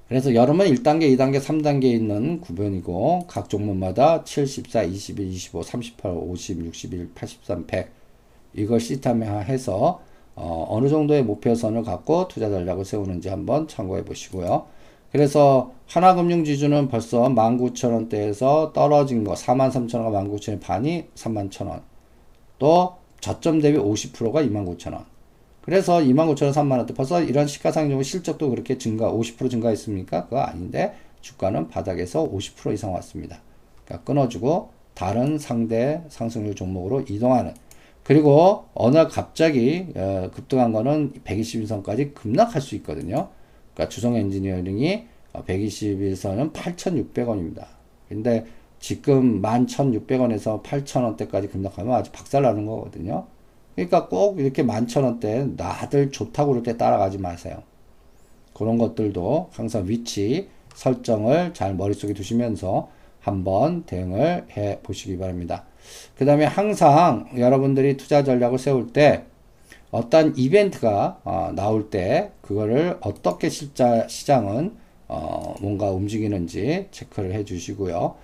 그래서 0.08 0.36
여름은 0.36 0.66
1단계, 0.66 1.04
2단계, 1.16 1.40
3단계 1.40 1.86
있는 1.86 2.42
구변이고 2.42 3.28
각 3.28 3.50
종목마다 3.50 4.26
7, 4.26 4.46
14, 4.46 4.84
21, 4.84 5.26
25, 5.32 5.64
38, 5.64 6.12
50, 6.12 6.66
61, 6.66 7.12
83, 7.16 7.66
100 7.66 7.92
이걸 8.54 8.80
시스템화해서 8.82 10.02
어, 10.36 10.66
어느 10.70 10.90
정도의 10.90 11.24
목표선을 11.24 11.84
갖고 11.84 12.28
투자 12.28 12.50
전략을 12.50 12.84
세우는지 12.84 13.30
한번 13.30 13.68
참고해 13.68 14.04
보시고요. 14.04 14.66
그래서 15.12 15.72
하나금융지주는 15.88 16.88
벌써 16.88 17.24
19,000원대에서 17.24 18.74
떨어진 18.74 19.24
거 19.24 19.34
43,000원과 19.34 20.30
19,000원 20.30 20.62
반이 20.62 21.06
31,000원 21.16 21.82
또 22.60 23.01
저점 23.22 23.62
대비 23.62 23.78
50%가 23.78 24.44
29,000원 24.44 25.06
그래서 25.62 26.00
29,000원 26.00 26.52
3만원 26.52 26.88
대 26.88 26.94
벌써 26.94 27.22
이런 27.22 27.48
시가상정 27.48 28.02
실적도 28.04 28.50
그렇게 28.50 28.78
증가 28.78 29.12
50% 29.12 29.50
증가했습니까? 29.50 30.26
그거 30.26 30.42
아닌데 30.42 30.94
주가는 31.22 31.70
바닥에서 31.70 32.30
50% 32.30 32.74
이상 32.74 32.94
왔습니다. 32.94 33.40
그러니까 33.86 34.04
끊어주고 34.06 34.72
다른 34.96 35.38
상대 35.38 36.02
상승률 36.10 36.56
종목으로 36.56 37.06
이동하는 37.08 37.54
그리고 38.04 38.66
어느 38.74 38.98
날 38.98 39.08
갑자기 39.08 39.88
어, 39.96 40.30
급등한 40.34 40.72
거는 40.72 41.14
121선까지 41.24 42.14
급락할 42.16 42.62
수 42.62 42.76
있거든요. 42.76 43.30
그러니까 43.74 43.90
주성 43.90 44.16
엔지니어링이 44.16 45.06
121선은 45.34 46.52
8,600원입니다. 46.52 47.68
근데 48.10 48.46
지금 48.82 49.42
11,600원에서 49.42 50.62
8,000원대까지 50.64 51.52
급락하면 51.52 51.94
아주 51.94 52.12
박살나는 52.12 52.66
거거든요. 52.66 53.28
그러니까 53.76 54.08
꼭 54.08 54.40
이렇게 54.40 54.64
11,000원대 54.64 55.56
나들 55.56 56.12
좋다고 56.12 56.62
때 56.64 56.76
따라가지 56.76 57.20
마세요. 57.20 57.64
그런 58.54 58.78
것들도 58.78 59.50
항상 59.54 59.88
위치 59.88 60.50
설정을 60.74 61.54
잘 61.54 61.76
머릿속에 61.76 62.14
두시면서 62.14 62.90
한번 63.22 63.84
대응을 63.84 64.48
해 64.58 64.80
보시기 64.82 65.18
바랍니다. 65.18 65.64
그 66.18 66.26
다음에 66.26 66.46
항상 66.46 67.30
여러분들이 67.38 67.98
투자 67.98 68.24
전략을 68.24 68.58
세울 68.58 68.92
때 68.92 69.26
어떤 69.92 70.36
이벤트가 70.38 71.20
어, 71.24 71.52
나올 71.56 71.90
때 71.90 72.32
그거를 72.42 72.98
어떻게 73.02 73.50
실자 73.50 74.08
시장은 74.08 74.76
어, 75.08 75.56
뭔가 75.60 75.92
움직이는지 75.92 76.88
체크를 76.92 77.34
해 77.34 77.44
주시고요. 77.44 78.16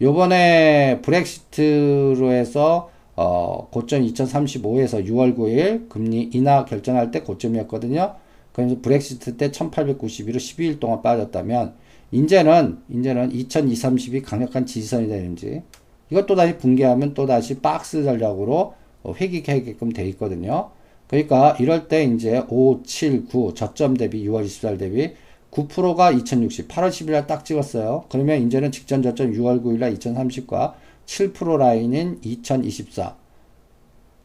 요번에 0.00 1.00
브렉시트로 1.02 2.32
해서 2.32 2.90
어, 3.16 3.68
고점 3.70 4.02
2035에서 4.02 5.06
6월 5.06 5.36
9일 5.36 5.88
금리 5.88 6.30
인하 6.32 6.64
결정할 6.64 7.10
때 7.10 7.20
고점이었거든요. 7.20 8.16
그래서 8.52 8.76
브렉시트 8.82 9.36
때 9.36 9.50
1892로 9.50 10.36
12일 10.36 10.80
동안 10.80 11.02
빠졌다면 11.02 11.74
이제는 12.10 12.78
이제는 12.88 13.30
2230이 13.30 14.22
강력한 14.24 14.66
지지선이 14.66 15.08
되는지 15.08 15.62
이것 16.10 16.26
다시 16.26 16.58
붕괴하면 16.58 17.14
또 17.14 17.26
다시 17.26 17.60
박스 17.60 18.04
전략으로 18.04 18.74
회귀하게끔 19.06 19.92
돼 19.92 20.06
있거든요. 20.10 20.70
그러니까 21.08 21.56
이럴 21.60 21.88
때 21.88 22.04
이제 22.04 22.42
5, 22.48 22.82
7, 22.84 23.26
9 23.26 23.54
저점 23.54 23.96
대비 23.96 24.26
6월 24.26 24.44
24일 24.44 24.78
대비 24.78 25.14
9%가 25.54 26.10
2060, 26.10 26.68
8월 26.68 26.88
10일 26.88 27.12
날 27.12 27.26
딱 27.26 27.44
찍었어요. 27.44 28.04
그러면 28.10 28.42
이제는 28.42 28.72
직전 28.72 29.02
저점 29.02 29.32
6월 29.32 29.62
9일 29.62 29.78
날 29.78 29.94
2030과 29.94 30.74
7% 31.06 31.56
라인인 31.56 32.18
2024. 32.22 33.16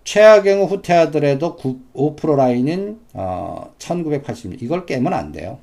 최악의 0.03 0.65
후퇴하더라도 0.65 1.55
9, 1.55 1.79
5% 1.93 2.35
라인인 2.35 2.99
어, 3.13 3.71
1980. 3.77 4.61
이걸 4.63 4.85
깨면 4.85 5.13
안 5.13 5.31
돼요. 5.31 5.59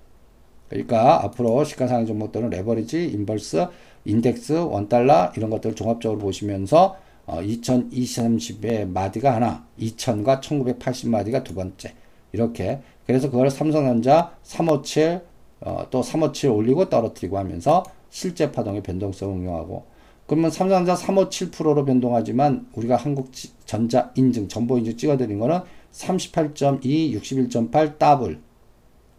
그러니까 0.68 1.24
앞으로 1.24 1.64
시가상위 1.64 2.06
종목들은 2.06 2.50
레버리지, 2.50 3.06
inverse, 3.06 3.66
인덱스, 4.04 4.52
원달러 4.52 5.32
이런 5.36 5.50
것들을 5.50 5.74
종합적으로 5.74 6.20
보시면서 6.20 6.96
어, 7.26 7.40
2030의 7.40 8.88
마디가 8.88 9.34
하나, 9.34 9.66
2000과 9.80 10.40
1980 10.40 11.10
마디가 11.10 11.42
두 11.42 11.54
번째. 11.54 11.92
이렇게. 12.32 12.80
그래서 13.06 13.30
그걸 13.30 13.50
삼성전자 13.50 14.36
357, 14.42 15.22
어, 15.60 15.86
또 15.90 16.02
357 16.02 16.50
올리고 16.50 16.88
떨어뜨리고 16.88 17.38
하면서 17.38 17.82
실제 18.10 18.52
파동의 18.52 18.82
변동성을 18.82 19.34
응용하고. 19.34 19.84
그러면 20.26 20.50
삼성전자 20.50 20.94
357%로 20.94 21.84
변동하지만 21.84 22.66
우리가 22.74 22.96
한국전자 22.96 24.12
인증, 24.16 24.48
정보 24.48 24.76
인증 24.78 24.96
찍어드린 24.96 25.38
거는 25.38 25.60
38.2, 25.92 26.82
61.8 26.82 27.98
더블. 27.98 28.40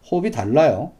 호흡이 0.09 0.31
달라요. 0.31 0.91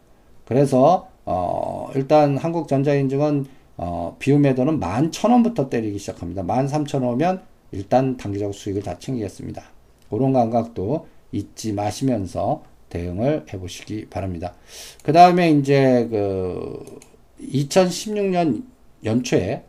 그래서, 0.45 1.09
어, 1.25 1.89
일단 1.95 2.37
한국전자 2.37 2.93
인증은 2.93 3.45
어, 3.77 4.15
비움 4.17 4.41
매도는 4.41 4.79
11,000원부터 4.79 5.69
때리기 5.69 5.99
시작합니다. 5.99 6.43
13,000원 6.43 7.13
오면 7.13 7.41
일단 7.71 8.17
단기적 8.17 8.53
수익을 8.53 8.81
다 8.81 8.97
챙기겠습니다. 8.97 9.63
그런 10.09 10.33
감각도 10.33 11.05
잊지 11.31 11.73
마시면서 11.73 12.63
대응을 12.89 13.45
해 13.51 13.59
보시기 13.59 14.07
바랍니다. 14.09 14.55
그 15.03 15.11
다음에 15.11 15.51
이제 15.51 16.07
그 16.09 16.99
2016년 17.41 18.63
연초에 19.03 19.63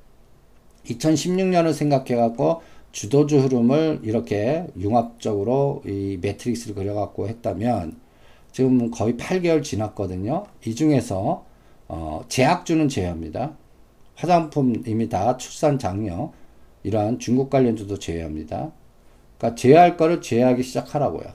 2016년을 0.87 1.75
생각해 1.75 2.15
갖고 2.15 2.63
주도주 2.93 3.39
흐름을 3.39 4.01
이렇게 4.03 4.67
융합적으로 4.79 5.83
이 5.87 6.19
매트릭스를 6.21 6.75
그려 6.75 6.95
갖고 6.95 7.29
했다면 7.29 7.97
지금 8.53 8.91
거의 8.91 9.15
8개월 9.15 9.63
지났거든요. 9.63 10.47
이 10.65 10.75
중에서 10.75 11.45
어, 11.87 12.25
제약주는 12.29 12.89
제외합니다. 12.89 13.57
화장품 14.15 14.83
이미 14.87 15.09
다 15.09 15.37
출산 15.37 15.79
장려 15.79 16.33
이러한 16.83 17.19
중국 17.19 17.51
관련주도 17.51 17.99
제외합니다. 17.99 18.73
그러니까 19.37 19.55
제외할 19.57 19.97
거를 19.97 20.21
제외하기 20.21 20.63
시작하라고요. 20.63 21.27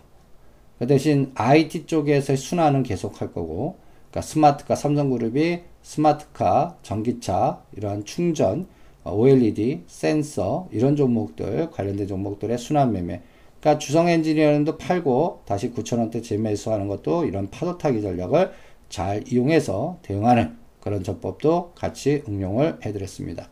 그 0.84 0.88
대신 0.88 1.32
IT 1.36 1.86
쪽에서의 1.86 2.36
순환은 2.36 2.84
계속할 2.84 3.32
거고 3.32 3.78
그러니까 4.12 4.19
스마트카 4.19 4.76
삼성그룹이 4.76 5.62
스마트카, 5.82 6.76
전기차 6.84 7.62
이러한 7.78 8.04
충전 8.04 8.67
OLED, 9.06 9.84
센서 9.88 10.67
이런 10.74 10.98
종목들 10.98 11.72
관련된 11.72 12.06
종목들의 12.06 12.58
순환 12.58 12.91
매매 12.91 13.22
그러니까 13.62 13.80
주성 13.80 14.10
엔지니어링도 14.10 14.78
팔고 14.78 15.43
다시 15.46 15.72
9천원대 15.72 16.22
재매수하는 16.22 16.89
것도 16.89 17.24
이런 17.24 17.50
파도 17.50 17.78
타기 17.78 18.02
전략을 18.02 18.52
잘 18.89 19.24
이용해서 19.26 20.00
대응하는 20.02 20.58
그런 20.82 21.02
전법도 21.02 21.72
같이 21.76 22.24
응용을 22.28 22.80
해드렸습니다. 22.86 23.48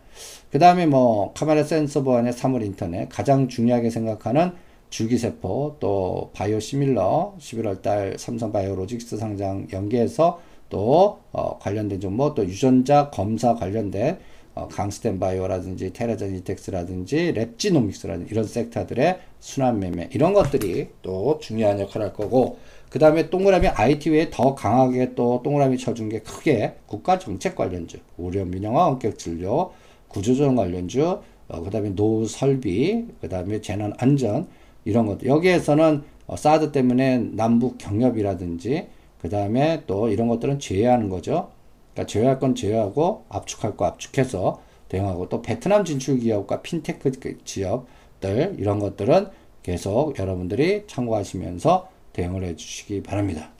그 0.51 0.59
다음에 0.59 0.85
뭐 0.85 1.31
카메라 1.31 1.63
센서 1.63 2.03
보안의 2.03 2.33
사물 2.33 2.63
인터넷 2.63 3.07
가장 3.07 3.47
중요하게 3.47 3.89
생각하는 3.89 4.51
줄기세포 4.91 5.77
또 5.79 6.29
바이오 6.33 6.59
시밀러 6.59 7.33
11월달 7.39 8.17
삼성 8.19 8.51
바이오로직스 8.51 9.17
상장 9.17 9.67
연계해서 9.73 10.39
또 10.69 11.19
어, 11.31 11.57
관련된 11.57 11.99
종목 11.99 12.35
또 12.35 12.45
유전자 12.45 13.09
검사 13.09 13.55
관련된 13.55 14.19
어, 14.53 14.67
강스텐 14.67 15.17
바이오라든지 15.17 15.93
테라젠 15.93 16.35
이텍스라든지 16.35 17.33
랩지노믹스라든지 17.33 18.27
이런 18.29 18.45
섹터들의 18.45 19.19
순환 19.39 19.79
매매 19.79 20.09
이런 20.11 20.33
것들이 20.33 20.89
또 21.01 21.39
중요한 21.41 21.79
역할을 21.79 22.07
할 22.07 22.13
거고 22.13 22.59
그 22.89 22.99
다음에 22.99 23.29
동그라미 23.29 23.69
IT 23.69 24.09
외에 24.09 24.29
더 24.29 24.53
강하게 24.55 25.15
또 25.15 25.41
동그라미 25.41 25.77
쳐준 25.77 26.09
게 26.09 26.19
크게 26.19 26.75
국가 26.85 27.17
정책 27.17 27.55
관련주 27.55 27.97
의료 28.17 28.43
민영화 28.43 28.87
원격 28.87 29.17
진료 29.17 29.71
구조조정 30.09 30.57
관련주 30.57 31.21
어, 31.47 31.61
그 31.61 31.69
다음에 31.69 31.95
노후 31.95 32.27
설비 32.27 33.05
그 33.21 33.29
다음에 33.29 33.61
재난 33.61 33.93
안전 33.97 34.47
이런 34.85 35.05
것들 35.05 35.27
여기에서는 35.27 36.03
어, 36.27 36.35
사드 36.35 36.71
때문에 36.71 37.17
남북 37.33 37.77
경협이라든지 37.77 38.87
그 39.21 39.29
다음에 39.29 39.83
또 39.85 40.09
이런 40.09 40.27
것들은 40.27 40.59
제외하는 40.59 41.09
거죠. 41.09 41.51
그러니까 41.93 42.11
제외할 42.11 42.39
건 42.39 42.55
제외하고 42.55 43.25
압축할 43.29 43.77
거 43.77 43.85
압축해서 43.85 44.61
대응하고 44.89 45.29
또 45.29 45.41
베트남 45.41 45.85
진출 45.85 46.19
기업과 46.19 46.61
핀테크 46.61 47.11
기업들 47.43 48.55
이런 48.57 48.79
것들은 48.79 49.27
계속 49.63 50.17
여러분들이 50.17 50.85
참고하시면서 50.87 51.89
대응을 52.13 52.43
해 52.43 52.55
주시기 52.55 53.03
바랍니다. 53.03 53.51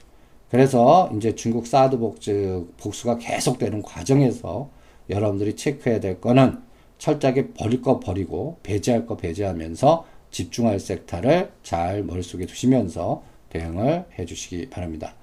그래서 0.50 1.10
이제 1.16 1.34
중국 1.34 1.66
사드 1.66 1.98
복수, 1.98 2.68
복수가 2.78 3.18
계속되는 3.18 3.82
과정에서 3.82 4.68
여러분들이 5.08 5.56
체크해야 5.56 6.00
될 6.00 6.20
거는 6.20 6.60
철저하게 6.98 7.52
버릴 7.54 7.80
거 7.80 7.98
버리고 7.98 8.58
배제할 8.62 9.06
거 9.06 9.16
배제하면서 9.16 10.04
집중할 10.32 10.80
섹터를 10.80 11.52
잘 11.62 12.02
머릿속에 12.02 12.46
두시면서 12.46 13.22
대응을 13.50 14.06
해 14.18 14.24
주시기 14.24 14.70
바랍니다. 14.70 15.14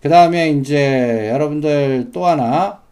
그 0.00 0.08
다음에 0.08 0.50
이제 0.50 1.28
여러분들 1.30 2.10
또 2.12 2.24
하나 2.24 2.82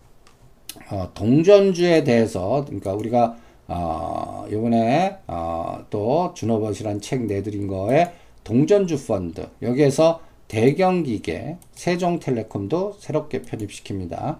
어, 0.91 1.11
동전주에 1.15 2.05
대해서 2.05 2.65
그러니까 2.67 2.93
우리가 2.93 3.37
어, 3.69 4.47
요번에 4.51 5.17
어, 5.27 5.85
또 5.89 6.35
준호버시란 6.35 7.01
책 7.01 7.23
내드린 7.23 7.67
거에 7.69 8.13
동전주 8.45 9.07
펀드 9.07 9.49
여기에서 9.63 10.21
대경기계 10.49 11.57
세종텔레콤도 11.73 12.97
새롭게 12.99 13.43
편입시킵니다. 13.43 14.39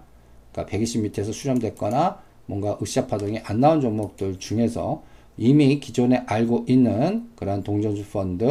그러니까 0.53 0.77
120m에서 0.77 1.33
수렴됐거나 1.33 2.21
뭔가 2.47 2.77
으쌰 2.83 3.07
파동이 3.07 3.39
안 3.45 3.61
나온 3.61 3.81
종목들 3.81 4.39
중에서 4.39 5.03
이미 5.37 5.81
기존에 5.81 6.23
알고 6.27 6.67
있는 6.69 7.31
그런 7.37 7.63
동전주 7.63 8.05
펀드 8.11 8.45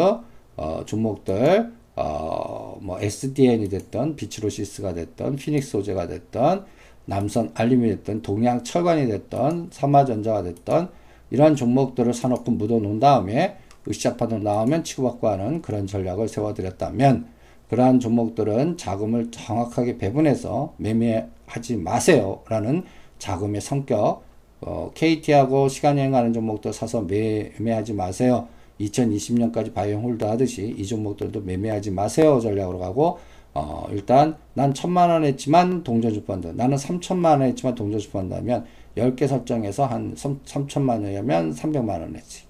어, 0.57 0.83
종목들 0.85 1.71
어, 1.95 2.77
뭐 2.81 2.99
SDN이 2.99 3.69
됐던 3.69 4.15
비치로시스가 4.15 4.93
됐던 4.93 5.35
피닉스 5.35 5.71
소재가 5.71 6.07
됐던 6.07 6.65
남선 7.05 7.51
알림이 7.53 7.89
됐던 7.89 8.21
동양 8.21 8.63
철관이 8.63 9.07
됐던 9.07 9.69
삼화전자가 9.71 10.43
됐던 10.43 10.89
이런 11.29 11.55
종목들을 11.55 12.13
사놓고 12.13 12.51
묻어 12.51 12.79
놓은 12.79 12.99
다음에 12.99 13.57
으쌰파동 13.87 14.43
나오면 14.43 14.83
치고받고 14.83 15.27
하는 15.27 15.61
그런 15.61 15.87
전략을 15.87 16.27
세워드렸다면 16.27 17.27
그러한 17.69 17.99
종목들은 17.99 18.77
자금을 18.77 19.31
정확하게 19.31 19.97
배분해서 19.97 20.73
매매하지 20.77 21.77
마세요 21.77 22.41
라는 22.49 22.83
자금의 23.17 23.61
성격 23.61 24.23
어, 24.61 24.91
KT하고 24.93 25.67
시간여행하는 25.67 26.33
종목도 26.33 26.71
사서 26.71 27.01
매 27.01 27.51
매하지 27.57 27.93
마세요. 27.93 28.47
2020년까지 28.79 29.73
buy 29.73 29.99
and 29.99 30.10
hold 30.10 30.23
하듯이 30.23 30.75
이 30.77 30.85
종목들도 30.85 31.41
매매하지 31.41 31.91
마세요. 31.91 32.39
전략으로 32.39 32.79
가고 32.79 33.19
어, 33.53 33.87
일단 33.91 34.37
난 34.53 34.73
천만 34.73 35.09
원 35.09 35.23
했지만 35.25 35.83
동전주 35.83 36.23
펀드 36.23 36.47
나는 36.47 36.77
삼천만 36.77 37.41
원 37.41 37.49
했지만 37.49 37.75
동전주 37.75 38.11
펀드 38.11 38.33
하면 38.35 38.65
10개 38.97 39.27
설정해서 39.27 39.85
한 39.85 40.15
3 40.15 40.67
천만 40.67 41.03
원이면 41.03 41.53
300만 41.53 41.89
원 41.89 42.15
했지. 42.15 42.43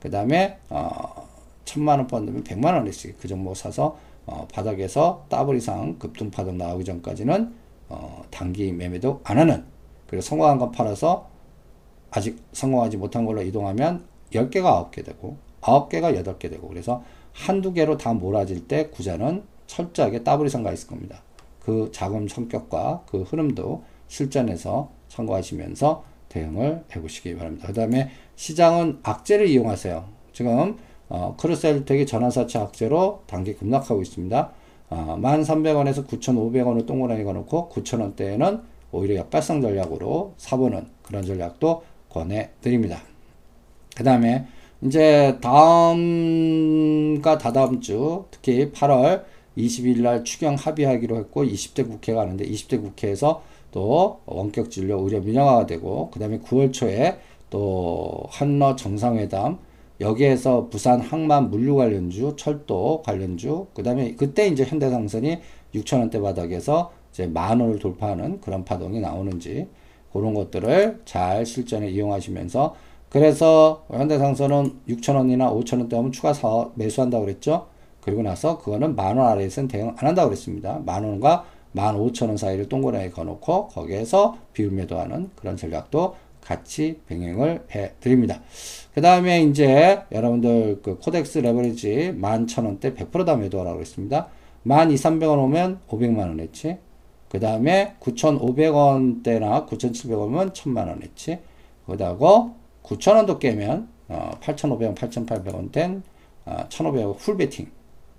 그 0.00 0.10
다음에 0.10 0.58
어, 0.68 1.28
천만 1.64 1.98
원 1.98 2.06
펀드면 2.08 2.44
100만 2.44 2.74
원 2.74 2.86
했지. 2.86 3.14
그 3.18 3.28
종목 3.28 3.56
사서 3.56 3.98
어, 4.26 4.46
바닥에서 4.52 5.24
더블 5.28 5.56
이상 5.56 5.98
급등 5.98 6.30
파동 6.30 6.58
나오기 6.58 6.84
전까지는 6.84 7.52
어, 7.88 8.22
단기 8.30 8.72
매매도 8.72 9.20
안 9.24 9.38
하는 9.38 9.64
그리고 10.08 10.22
성공한 10.22 10.58
거 10.58 10.70
팔아서 10.70 11.28
아직 12.10 12.42
성공하지 12.52 12.96
못한 12.96 13.24
걸로 13.24 13.42
이동하면 13.42 14.04
10개가 14.32 14.90
9개 14.90 15.04
되고 15.04 15.36
9개가 15.60 16.22
8개 16.24 16.50
되고 16.50 16.66
그래서 16.68 17.02
한두 17.32 17.72
개로 17.72 17.96
다 17.96 18.12
몰아질 18.12 18.66
때 18.66 18.88
구자는 18.88 19.44
철저하게 19.66 20.24
더블 20.24 20.46
이상 20.46 20.62
가 20.62 20.72
있을 20.72 20.88
겁니다. 20.88 21.22
그 21.60 21.90
자금 21.92 22.26
성격과 22.26 23.04
그 23.06 23.22
흐름도 23.22 23.84
실전에서 24.08 24.90
참고하시면서 25.08 26.04
대응을 26.30 26.84
해보시기 26.94 27.36
바랍니다. 27.36 27.66
그 27.68 27.74
다음에 27.74 28.10
시장은 28.36 29.00
악재를 29.02 29.46
이용하세요. 29.48 30.04
지금 30.32 30.78
어, 31.08 31.36
크루셀텍이 31.38 32.06
전환사채 32.06 32.58
악재로 32.58 33.22
단기 33.26 33.54
급락하고 33.54 34.02
있습니다. 34.02 34.52
어, 34.90 35.18
1,300원에서 35.20 36.06
9,500원을 36.06 36.86
동그라미 36.86 37.24
걸어놓고 37.24 37.70
9,000원대에는 37.70 38.62
오히려 38.92 39.16
역발상 39.16 39.60
전략으로 39.60 40.34
사보는 40.36 40.86
그런 41.02 41.24
전략도 41.24 41.82
권해드립니다. 42.08 43.02
그 43.96 44.04
다음에 44.04 44.46
이제 44.82 45.36
다음과 45.40 47.38
다다음 47.38 47.80
주 47.80 48.24
특히 48.30 48.70
8월 48.70 49.24
20일 49.56 50.02
날 50.02 50.24
추경 50.24 50.54
합의하기로 50.54 51.16
했고 51.16 51.44
20대 51.44 51.86
국회가 51.88 52.20
하는데 52.20 52.44
20대 52.44 52.80
국회에서 52.80 53.42
또 53.72 54.20
원격 54.24 54.70
진료 54.70 55.02
의료 55.02 55.20
민영화가 55.20 55.66
되고 55.66 56.10
그 56.10 56.20
다음에 56.20 56.38
9월 56.38 56.72
초에 56.72 57.18
또 57.50 58.24
한러 58.30 58.76
정상회담 58.76 59.58
여기에서 60.00 60.68
부산 60.68 61.00
항만 61.00 61.50
물류 61.50 61.74
관련주 61.74 62.34
철도 62.36 63.02
관련주 63.02 63.66
그 63.74 63.82
다음에 63.82 64.14
그때 64.14 64.46
이제 64.46 64.64
현대상선이 64.64 65.38
6천 65.74 65.98
원대 65.98 66.20
바닥에서 66.20 66.92
이제 67.18 67.26
만 67.26 67.58
원을 67.58 67.80
돌파하는 67.80 68.40
그런 68.40 68.64
파동이 68.64 69.00
나오는지 69.00 69.66
그런 70.12 70.34
것들을 70.34 71.00
잘 71.04 71.44
실전에 71.44 71.90
이용하시면서 71.90 72.76
그래서 73.08 73.84
현대상선은 73.90 74.72
6천원이나 74.88 75.52
5천원대 75.52 75.94
하면 75.96 76.12
추가 76.12 76.32
사 76.32 76.68
매수한다고 76.76 77.24
그랬죠. 77.24 77.66
그리고 78.00 78.22
나서 78.22 78.58
그거는 78.58 78.94
만 78.94 79.18
원 79.18 79.26
아래에서는 79.32 79.66
대응 79.68 79.88
안 79.98 80.06
한다고 80.08 80.28
그랬습니다. 80.28 80.80
만 80.86 81.02
원과 81.02 81.44
만 81.72 81.96
오천 81.96 82.28
원 82.28 82.36
사이를 82.36 82.68
동그라미 82.68 83.10
거놓고 83.10 83.68
거기에서 83.68 84.38
비율 84.52 84.70
매도하는 84.70 85.30
그런 85.34 85.56
전략도 85.56 86.14
같이 86.40 87.00
병행을 87.08 87.64
해 87.74 87.92
드립니다. 87.98 88.40
그 88.94 89.00
다음에 89.00 89.42
이제 89.42 90.02
여러분들 90.12 90.80
그 90.82 90.98
코덱스 90.98 91.38
레버리지 91.38 92.12
만 92.16 92.46
천원대 92.46 92.94
100%다 92.94 93.36
매도하라고 93.36 93.80
했습니다. 93.80 94.28
만 94.62 94.90
2, 94.90 94.94
300원 94.94 95.42
오면 95.42 95.80
500만원 95.88 96.40
했지. 96.40 96.78
그 97.28 97.40
다음에 97.40 97.94
9,500원대나 98.00 99.66
9,700원이면 99.68 100.52
1,000만원 100.52 101.02
했지. 101.02 101.38
그다고 101.86 102.54
9,000원도 102.82 103.38
깨면 103.38 103.88
어, 104.08 104.30
8,500원, 104.40 104.94
8,800원 104.94 105.72
된 105.72 106.02
어, 106.46 106.66
1,500원 106.68 107.18
풀베팅. 107.18 107.70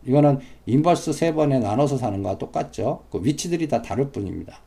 이거는 0.05 0.39
인버스 0.65 1.13
세 1.13 1.33
번에 1.33 1.59
나눠서 1.59 1.97
사는 1.97 2.21
거와 2.23 2.37
똑같죠. 2.37 3.03
그 3.11 3.19
위치들이 3.23 3.67
다 3.67 3.81
다를 3.81 4.11
뿐입니다. 4.11 4.59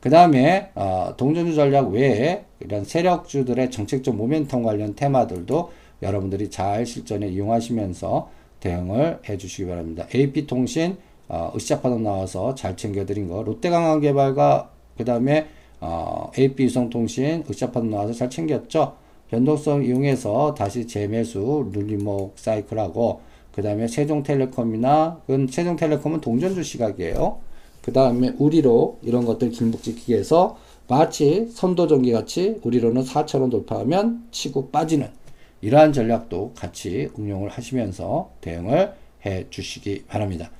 그 0.00 0.10
다음에 0.10 0.70
어, 0.74 1.14
동전주 1.16 1.54
전략 1.54 1.90
외에 1.90 2.44
이런 2.60 2.84
세력주들의 2.84 3.70
정책적 3.70 4.16
모멘텀 4.16 4.62
관련 4.62 4.94
테마들도 4.94 5.72
여러분들이 6.02 6.50
잘 6.50 6.86
실전에 6.86 7.28
이용하시면서 7.28 8.30
대응을 8.60 9.20
해 9.28 9.36
주시기 9.36 9.66
바랍니다. 9.66 10.06
AP통신 10.14 10.96
어, 11.28 11.52
으쌰파동 11.56 12.02
나와서 12.02 12.54
잘 12.54 12.76
챙겨드린 12.76 13.28
거 13.28 13.42
롯데강화개발과 13.42 14.70
그 14.96 15.04
다음에 15.04 15.46
어, 15.80 16.30
AP유성통신 16.38 17.44
으쌰파동 17.50 17.90
나와서 17.90 18.12
잘 18.12 18.30
챙겼죠. 18.30 18.94
변동성 19.28 19.84
이용해서 19.84 20.54
다시 20.54 20.86
재매수 20.86 21.70
룰리목 21.72 22.34
사이클하고 22.36 23.20
그 23.52 23.62
다음에 23.62 23.88
세종텔레콤이나 23.88 25.22
그건 25.26 25.48
세종텔레콤은 25.48 26.20
동전주 26.20 26.62
시각이에요. 26.62 27.38
그 27.82 27.92
다음에 27.92 28.34
우리로 28.38 28.98
이런 29.02 29.24
것들 29.24 29.50
길목지키기에서 29.50 30.56
마치 30.88 31.48
선도전기 31.50 32.12
같이 32.12 32.60
우리로는 32.62 33.02
4천원 33.02 33.50
돌파하면 33.50 34.26
치고 34.30 34.70
빠지는 34.70 35.08
이러한 35.60 35.92
전략도 35.92 36.52
같이 36.54 37.08
응용을 37.18 37.48
하시면서 37.48 38.30
대응을 38.40 38.92
해 39.24 39.46
주시기 39.50 40.04
바랍니다. 40.06 40.50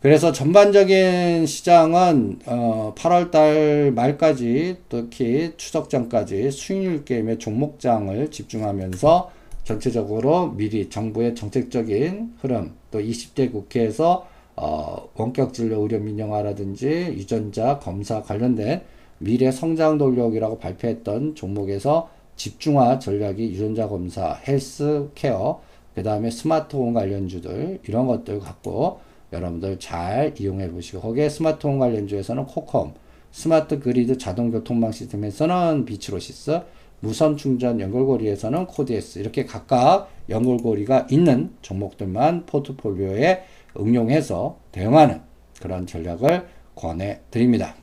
그래서 0.00 0.32
전반적인 0.32 1.44
시장은 1.44 2.38
어 2.46 2.94
8월달 2.96 3.92
말까지 3.92 4.78
특히 4.88 5.52
추석 5.58 5.90
전까지 5.90 6.50
수익률 6.50 7.04
게임의 7.04 7.38
종목장을 7.38 8.30
집중하면서 8.30 9.30
전체적으로 9.64 10.52
미리 10.52 10.88
정부의 10.88 11.34
정책적인 11.34 12.32
흐름 12.40 12.72
또 12.90 12.98
20대 12.98 13.52
국회에서 13.52 14.26
어 14.56 15.06
원격 15.14 15.52
진료 15.52 15.82
의료 15.82 15.98
민영화라든지 15.98 16.86
유전자 16.88 17.78
검사 17.78 18.22
관련된 18.22 18.80
미래 19.18 19.50
성장 19.50 19.98
동력이라고 19.98 20.58
발표했던 20.60 21.34
종목에서 21.34 22.08
집중화 22.36 22.98
전략이 23.00 23.50
유전자 23.50 23.86
검사, 23.86 24.32
헬스케어, 24.48 25.60
그 25.94 26.02
다음에 26.02 26.30
스마트홈 26.30 26.94
관련주들 26.94 27.80
이런 27.86 28.06
것들 28.06 28.40
갖고 28.40 29.09
여러분들 29.32 29.78
잘 29.78 30.34
이용해 30.38 30.70
보시고 30.70 31.00
거기에 31.00 31.28
스마트홈 31.28 31.78
관련주에서는 31.78 32.46
코컴, 32.46 32.94
스마트 33.32 33.78
그리드 33.78 34.18
자동 34.18 34.50
교통망 34.50 34.92
시스템에서는 34.92 35.84
비츠로시스, 35.84 36.60
무선 37.00 37.36
충전 37.36 37.80
연결고리에서는 37.80 38.66
코디에스 38.66 39.20
이렇게 39.20 39.44
각각 39.46 40.10
연결고리가 40.28 41.06
있는 41.10 41.50
종목들만 41.62 42.46
포트폴리오에 42.46 43.44
응용해서 43.78 44.58
대응하는 44.72 45.20
그런 45.60 45.86
전략을 45.86 46.46
권해 46.74 47.20
드립니다. 47.30 47.74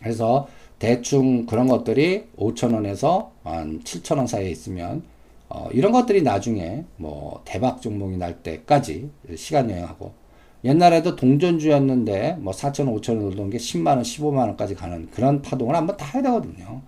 그래서 0.00 0.48
대충 0.78 1.46
그런 1.46 1.68
것들이 1.68 2.24
5천원에서 2.36 3.30
한 3.44 3.80
7천원 3.84 4.26
사이에 4.26 4.50
있으면 4.50 5.04
어, 5.48 5.68
이런 5.72 5.92
것들이 5.92 6.22
나중에 6.22 6.84
뭐 6.96 7.42
대박 7.44 7.80
종목이 7.80 8.16
날 8.16 8.42
때까지 8.42 9.10
시간 9.36 9.70
여행하고 9.70 10.21
옛날에도 10.64 11.16
동전주였는데 11.16 12.38
뭐 12.40 12.52
4천 12.52 12.86
5천 12.94 13.16
원 13.16 13.30
정도 13.30 13.50
게 13.50 13.58
10만 13.58 13.88
원, 13.88 14.02
15만 14.02 14.36
원까지 14.38 14.74
가는 14.74 15.08
그런 15.10 15.42
파동을 15.42 15.74
한번 15.74 15.96
다 15.96 16.06
해야 16.14 16.22
되거든요. 16.22 16.82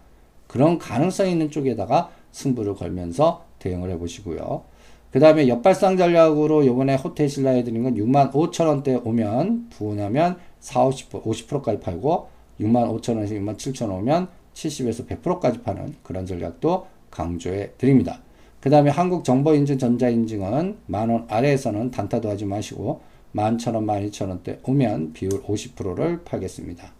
그런 0.46 0.78
가능성이 0.78 1.32
있는 1.32 1.50
쪽에다가 1.50 2.10
승부를 2.30 2.74
걸면서 2.74 3.44
대응을 3.58 3.90
해 3.90 3.98
보시고요. 3.98 4.62
그 5.10 5.20
다음에 5.20 5.48
역발상 5.48 5.96
전략으로 5.96 6.66
요번에 6.66 6.96
호텔 6.96 7.28
신라 7.28 7.50
해드린 7.50 7.84
건 7.84 7.94
6만 7.94 8.32
5천 8.32 8.66
원대 8.66 8.94
오면 8.96 9.70
부은하면 9.70 10.38
4, 10.60 10.84
50%, 10.84 11.22
50%까지 11.22 11.80
팔고 11.80 12.28
6만 12.60 13.00
5천 13.00 13.16
원에서 13.16 13.34
6만 13.34 13.56
7천 13.56 13.82
원 13.82 14.00
오면 14.00 14.28
70에서 14.54 15.06
100%까지 15.06 15.62
파는 15.62 15.94
그런 16.02 16.26
전략도 16.26 16.86
강조해 17.10 17.70
드립니다. 17.78 18.20
그 18.60 18.70
다음에 18.70 18.90
한국정보인증 18.90 19.78
전자인증은 19.78 20.78
만원 20.86 21.26
아래에서는 21.28 21.90
단타도 21.90 22.30
하지 22.30 22.44
마시고 22.44 23.00
만 23.34 23.58
천원, 23.58 23.84
만 23.84 24.04
이천 24.04 24.28
원대 24.28 24.60
오면 24.62 25.12
비율 25.12 25.42
50%를 25.42 26.22
팔겠습니다. 26.22 26.92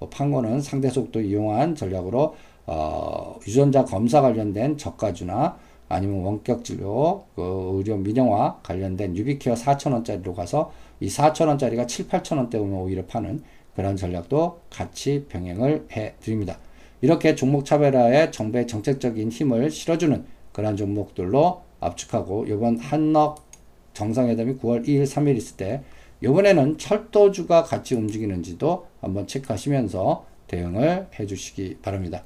그 0.00 0.08
판 0.08 0.24
거는 0.24 0.62
상대 0.62 0.88
속도 0.88 1.20
이용한 1.20 1.74
전략으로 1.74 2.34
어, 2.66 3.38
유전자 3.46 3.84
검사 3.84 4.22
관련된 4.22 4.78
저가주나 4.78 5.58
아니면 5.90 6.24
원격 6.24 6.64
진료, 6.64 7.24
그 7.36 7.72
의료 7.74 7.98
민영화 7.98 8.58
관련된 8.62 9.14
유비케어 9.14 9.52
4천원짜리로 9.52 10.34
가서 10.34 10.72
이 10.98 11.08
4천원짜리가 11.08 11.86
7, 11.86 12.08
8천원대 12.08 12.54
오면 12.54 12.72
오히려 12.80 13.04
파는 13.04 13.42
그런 13.76 13.94
전략도 13.94 14.60
같이 14.70 15.26
병행을 15.28 15.88
해 15.92 16.14
드립니다. 16.20 16.56
이렇게 17.02 17.34
종목 17.34 17.66
차별화에 17.66 18.30
정부의 18.30 18.66
정책적인 18.66 19.28
힘을 19.28 19.70
실어주는 19.70 20.24
그런 20.52 20.74
종목들로 20.78 21.60
압축하고 21.80 22.46
이번 22.46 22.78
한넉 22.78 23.51
정상회담이 23.94 24.56
9월 24.56 24.86
2일, 24.86 25.04
3일 25.04 25.36
있을 25.36 25.56
때 25.56 25.82
이번에는 26.22 26.78
철도주가 26.78 27.64
같이 27.64 27.94
움직이는지도 27.94 28.86
한번 29.00 29.26
체크하시면서 29.26 30.26
대응을 30.46 31.08
해 31.18 31.26
주시기 31.26 31.78
바랍니다. 31.82 32.22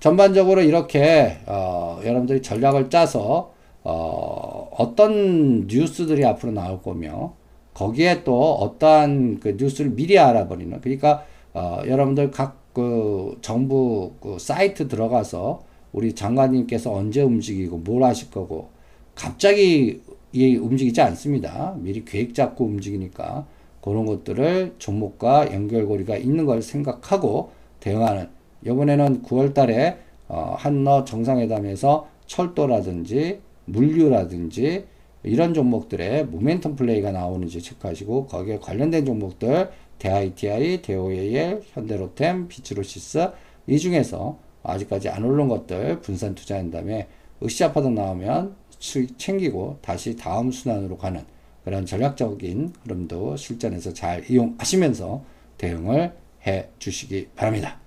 전반적으로 0.00 0.62
이렇게 0.62 1.38
어, 1.46 2.00
여러분들이 2.04 2.42
전략을 2.42 2.90
짜서 2.90 3.52
어, 3.82 4.68
어떤 4.76 5.66
뉴스들이 5.66 6.24
앞으로 6.24 6.52
나올 6.52 6.82
거며 6.82 7.34
거기에 7.74 8.24
또 8.24 8.54
어떠한 8.56 9.40
그 9.40 9.56
뉴스를 9.56 9.92
미리 9.92 10.18
알아버리는 10.18 10.80
그러니까 10.80 11.24
어, 11.54 11.80
여러분들 11.86 12.30
각 12.30 12.60
그 12.72 13.38
정부 13.42 14.12
그 14.20 14.38
사이트 14.38 14.88
들어가서 14.88 15.62
우리 15.92 16.14
장관님께서 16.14 16.92
언제 16.92 17.20
움직이고 17.22 17.78
뭘 17.78 18.04
하실 18.04 18.30
거고 18.30 18.70
갑자기 19.14 20.00
이 20.32 20.56
움직이지 20.56 21.00
않습니다. 21.00 21.74
미리 21.78 22.04
계획 22.04 22.34
잡고 22.34 22.64
움직이니까 22.64 23.46
그런 23.80 24.06
것들을 24.06 24.74
종목과 24.78 25.52
연결고리가 25.52 26.16
있는 26.16 26.46
걸 26.46 26.62
생각하고 26.62 27.50
대응하는 27.80 28.28
이번에는 28.64 29.22
9월 29.22 29.54
달에 29.54 29.98
어, 30.28 30.54
한너 30.56 31.04
정상회담에서 31.04 32.08
철도라든지 32.26 33.40
물류라든지 33.64 34.84
이런 35.22 35.52
종목들의 35.54 36.26
모멘텀 36.26 36.76
플레이가 36.76 37.10
나오는지 37.12 37.60
체크하시고 37.60 38.26
거기에 38.26 38.58
관련된 38.58 39.04
종목들 39.04 39.70
대ITI, 39.98 40.80
대OAL, 40.82 41.62
현대로템, 41.72 42.48
비츠로시스 42.48 43.30
이 43.66 43.78
중에서 43.78 44.38
아직까지 44.62 45.08
안 45.08 45.24
오른 45.24 45.48
것들 45.48 46.00
분산 46.00 46.34
투자한 46.34 46.70
다음에 46.70 47.08
으쌰파동 47.42 47.94
나오면 47.94 48.54
수익 48.80 49.18
챙기고 49.18 49.78
다시 49.80 50.16
다음 50.16 50.50
순환으로 50.50 50.98
가는 50.98 51.24
그런 51.64 51.86
전략적인 51.86 52.72
흐름도 52.82 53.36
실전에서 53.36 53.92
잘 53.92 54.28
이용하시면서 54.28 55.22
대응을 55.58 56.12
해 56.46 56.68
주시기 56.78 57.28
바랍니다. 57.36 57.78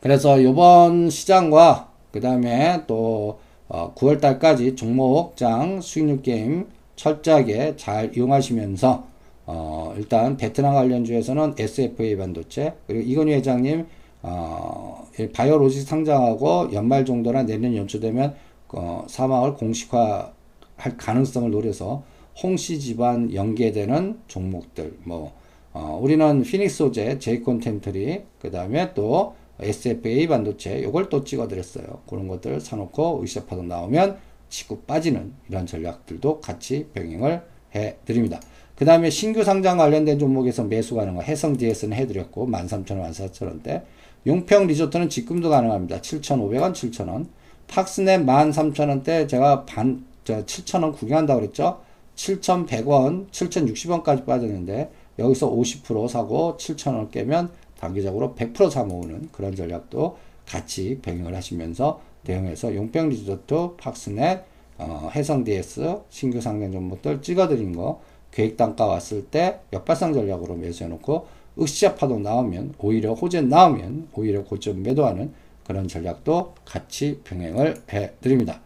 그래서 0.00 0.38
이번 0.38 1.08
시장과 1.10 1.90
그 2.12 2.20
다음에 2.20 2.84
또 2.86 3.40
어, 3.66 3.94
9월 3.94 4.20
달까지 4.20 4.76
종목장 4.76 5.80
수익률 5.80 6.20
게임 6.20 6.68
철저하게 6.96 7.76
잘 7.76 8.14
이용하시면서 8.14 9.06
어, 9.46 9.94
일단 9.96 10.36
베트남 10.36 10.74
관련주에서는 10.74 11.54
SFA 11.58 12.16
반도체 12.16 12.74
그리고 12.86 13.02
이건희 13.02 13.32
회장님 13.32 13.86
어, 14.22 15.06
바이오로직 15.32 15.86
상장하고 15.88 16.70
연말 16.72 17.04
정도나 17.04 17.44
내년 17.44 17.74
연초 17.74 17.98
되면 18.00 18.34
어, 18.76 19.04
사망을 19.08 19.54
공식화할 19.54 20.96
가능성을 20.96 21.50
노려서 21.50 22.04
홍씨 22.42 22.80
집안 22.80 23.32
연계되는 23.32 24.20
종목들 24.26 24.98
뭐 25.04 25.32
어, 25.72 25.98
우리는 26.00 26.42
피닉스 26.42 26.76
소재, 26.76 27.18
제이콘 27.18 27.60
텐트리 27.60 28.22
그 28.40 28.50
다음에 28.50 28.94
또 28.94 29.34
SFA 29.60 30.26
반도체 30.26 30.82
요걸 30.82 31.08
또 31.08 31.24
찍어드렸어요. 31.24 32.02
그런 32.08 32.28
것들 32.28 32.60
사놓고 32.60 33.18
의사파동 33.22 33.68
나오면 33.68 34.18
치고 34.48 34.82
빠지는 34.82 35.32
이런 35.48 35.66
전략들도 35.66 36.40
같이 36.40 36.88
병행을 36.92 37.42
해드립니다. 37.74 38.40
그 38.76 38.84
다음에 38.84 39.10
신규 39.10 39.44
상장 39.44 39.78
관련된 39.78 40.18
종목에서 40.18 40.64
매수 40.64 40.96
가능한 40.96 41.24
해성 41.24 41.56
DS는 41.56 41.96
해드렸고 41.96 42.48
13,000원, 42.48 43.10
14,000원대 43.10 43.82
용평 44.26 44.66
리조트는 44.66 45.08
지금도 45.08 45.50
가능합니다. 45.50 46.00
7,500원, 46.00 46.72
7,000원 46.72 47.26
탁스넷 47.74 48.24
13,000원대 48.24 49.28
제가 49.28 49.64
반, 49.64 50.04
저 50.22 50.44
7,000원 50.44 50.94
구경한다고 50.94 51.40
그랬죠? 51.40 51.80
7,100원, 52.14 53.28
7,060원까지 53.32 54.24
빠졌는데 54.24 54.92
여기서 55.18 55.50
50% 55.50 56.06
사고 56.06 56.56
7,000원 56.56 57.10
깨면 57.10 57.50
단기적으로 57.80 58.36
100% 58.36 58.70
사 58.70 58.84
모으는 58.84 59.28
그런 59.32 59.56
전략도 59.56 60.16
같이 60.46 61.00
병행을 61.02 61.34
하시면서 61.34 62.00
대응해서 62.22 62.72
용병 62.76 63.08
리조트, 63.08 63.70
팍스넷, 63.76 64.44
어, 64.78 65.10
해성 65.12 65.42
DS, 65.42 65.98
신규 66.10 66.40
상장 66.40 66.70
종목들 66.70 67.22
찍어드린 67.22 67.74
거 67.74 68.00
계획 68.30 68.56
단가 68.56 68.86
왔을 68.86 69.24
때 69.24 69.58
역발상 69.72 70.14
전략으로 70.14 70.54
매수해 70.54 70.88
놓고 70.90 71.26
으쌰 71.60 71.96
파동 71.96 72.22
나오면 72.22 72.74
오히려 72.78 73.14
호재 73.14 73.40
나오면 73.40 74.10
오히려 74.14 74.44
고점 74.44 74.84
매도하는 74.84 75.32
그런 75.66 75.88
전략도 75.88 76.54
같이 76.64 77.20
병행을 77.24 77.82
해 77.92 78.12
드립니다. 78.20 78.60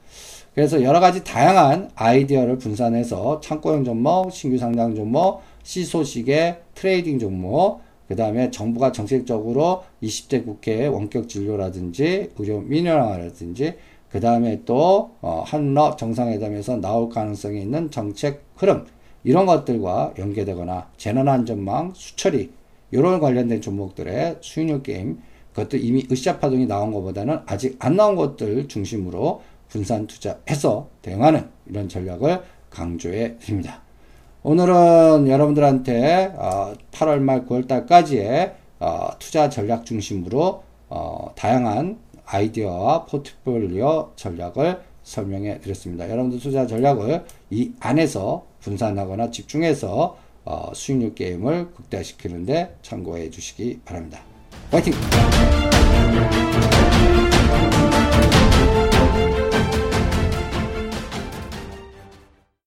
그래서 0.55 0.83
여러 0.83 0.99
가지 0.99 1.23
다양한 1.23 1.91
아이디어를 1.95 2.59
분산해서 2.59 3.41
창고형 3.41 3.85
종목, 3.85 4.33
신규 4.33 4.59
상장 4.59 4.95
종목, 4.95 5.43
시소식의 5.63 6.59
trading 6.75 7.19
종목, 7.19 7.81
그 8.09 8.17
다음에 8.17 8.51
정부가 8.51 8.91
정책적으로 8.91 9.85
20대 10.03 10.45
국회 10.45 10.87
원격 10.87 11.29
진료라든지 11.29 12.31
의료 12.39 12.61
민영화라든지 12.61 13.75
그 14.11 14.21
다음에 14.21 14.63
또 14.65 15.13
어, 15.21 15.43
한러 15.47 15.95
정상회담에서 15.95 16.79
나올 16.79 17.11
가능성이 17.11 17.61
있는 17.61 17.91
정책 17.91 18.43
흐름 18.57 18.87
이런 19.25 19.45
것들과 19.45 20.15
연계되거나 20.19 20.89
재난안전망 20.97 21.93
수처리 21.95 22.51
이런 22.91 23.21
관련된 23.21 23.61
종목들의 23.61 24.39
수익률 24.41 24.83
게임 24.83 25.21
그것도 25.59 25.77
이미 25.77 26.07
으쌰 26.11 26.39
파동이 26.39 26.67
나온 26.67 26.93
것보다는 26.93 27.41
아직 27.47 27.77
안 27.81 27.97
나온 27.97 28.15
것들 28.15 28.69
중심으로 28.69 29.43
분산 29.69 30.07
투자해서 30.07 30.89
대응하는 31.03 31.49
이런 31.67 31.89
전략을 31.89 32.43
강조해 32.71 33.37
드립니다. 33.39 33.83
오늘은 34.45 35.27
여러분들한테 35.29 36.33
8월 36.93 37.17
어, 37.17 37.21
말 37.21 37.45
9월 37.47 37.67
달까지의 37.67 38.55
어, 38.79 39.11
투자 39.19 39.49
전략 39.49 39.85
중심으로 39.85 40.63
어, 40.91 41.33
다양한 41.35 41.99
아이디어와 42.25 43.07
포트폴리오 43.07 44.13
전략을 44.15 44.81
설명해 45.03 45.61
드렸습니다. 45.61 46.09
여러분들 46.09 46.39
투자 46.39 46.67
전략을 46.67 47.25
이 47.51 47.73
안에서 47.81 48.47
분산하거나 48.61 49.31
집중해서 49.31 50.17
수익률 50.75 51.15
게임을 51.15 51.73
극대화시키는데 51.73 52.77
참고해 52.83 53.31
주시기 53.31 53.81
바랍니다. 53.85 54.28
화이팅! 54.71 54.93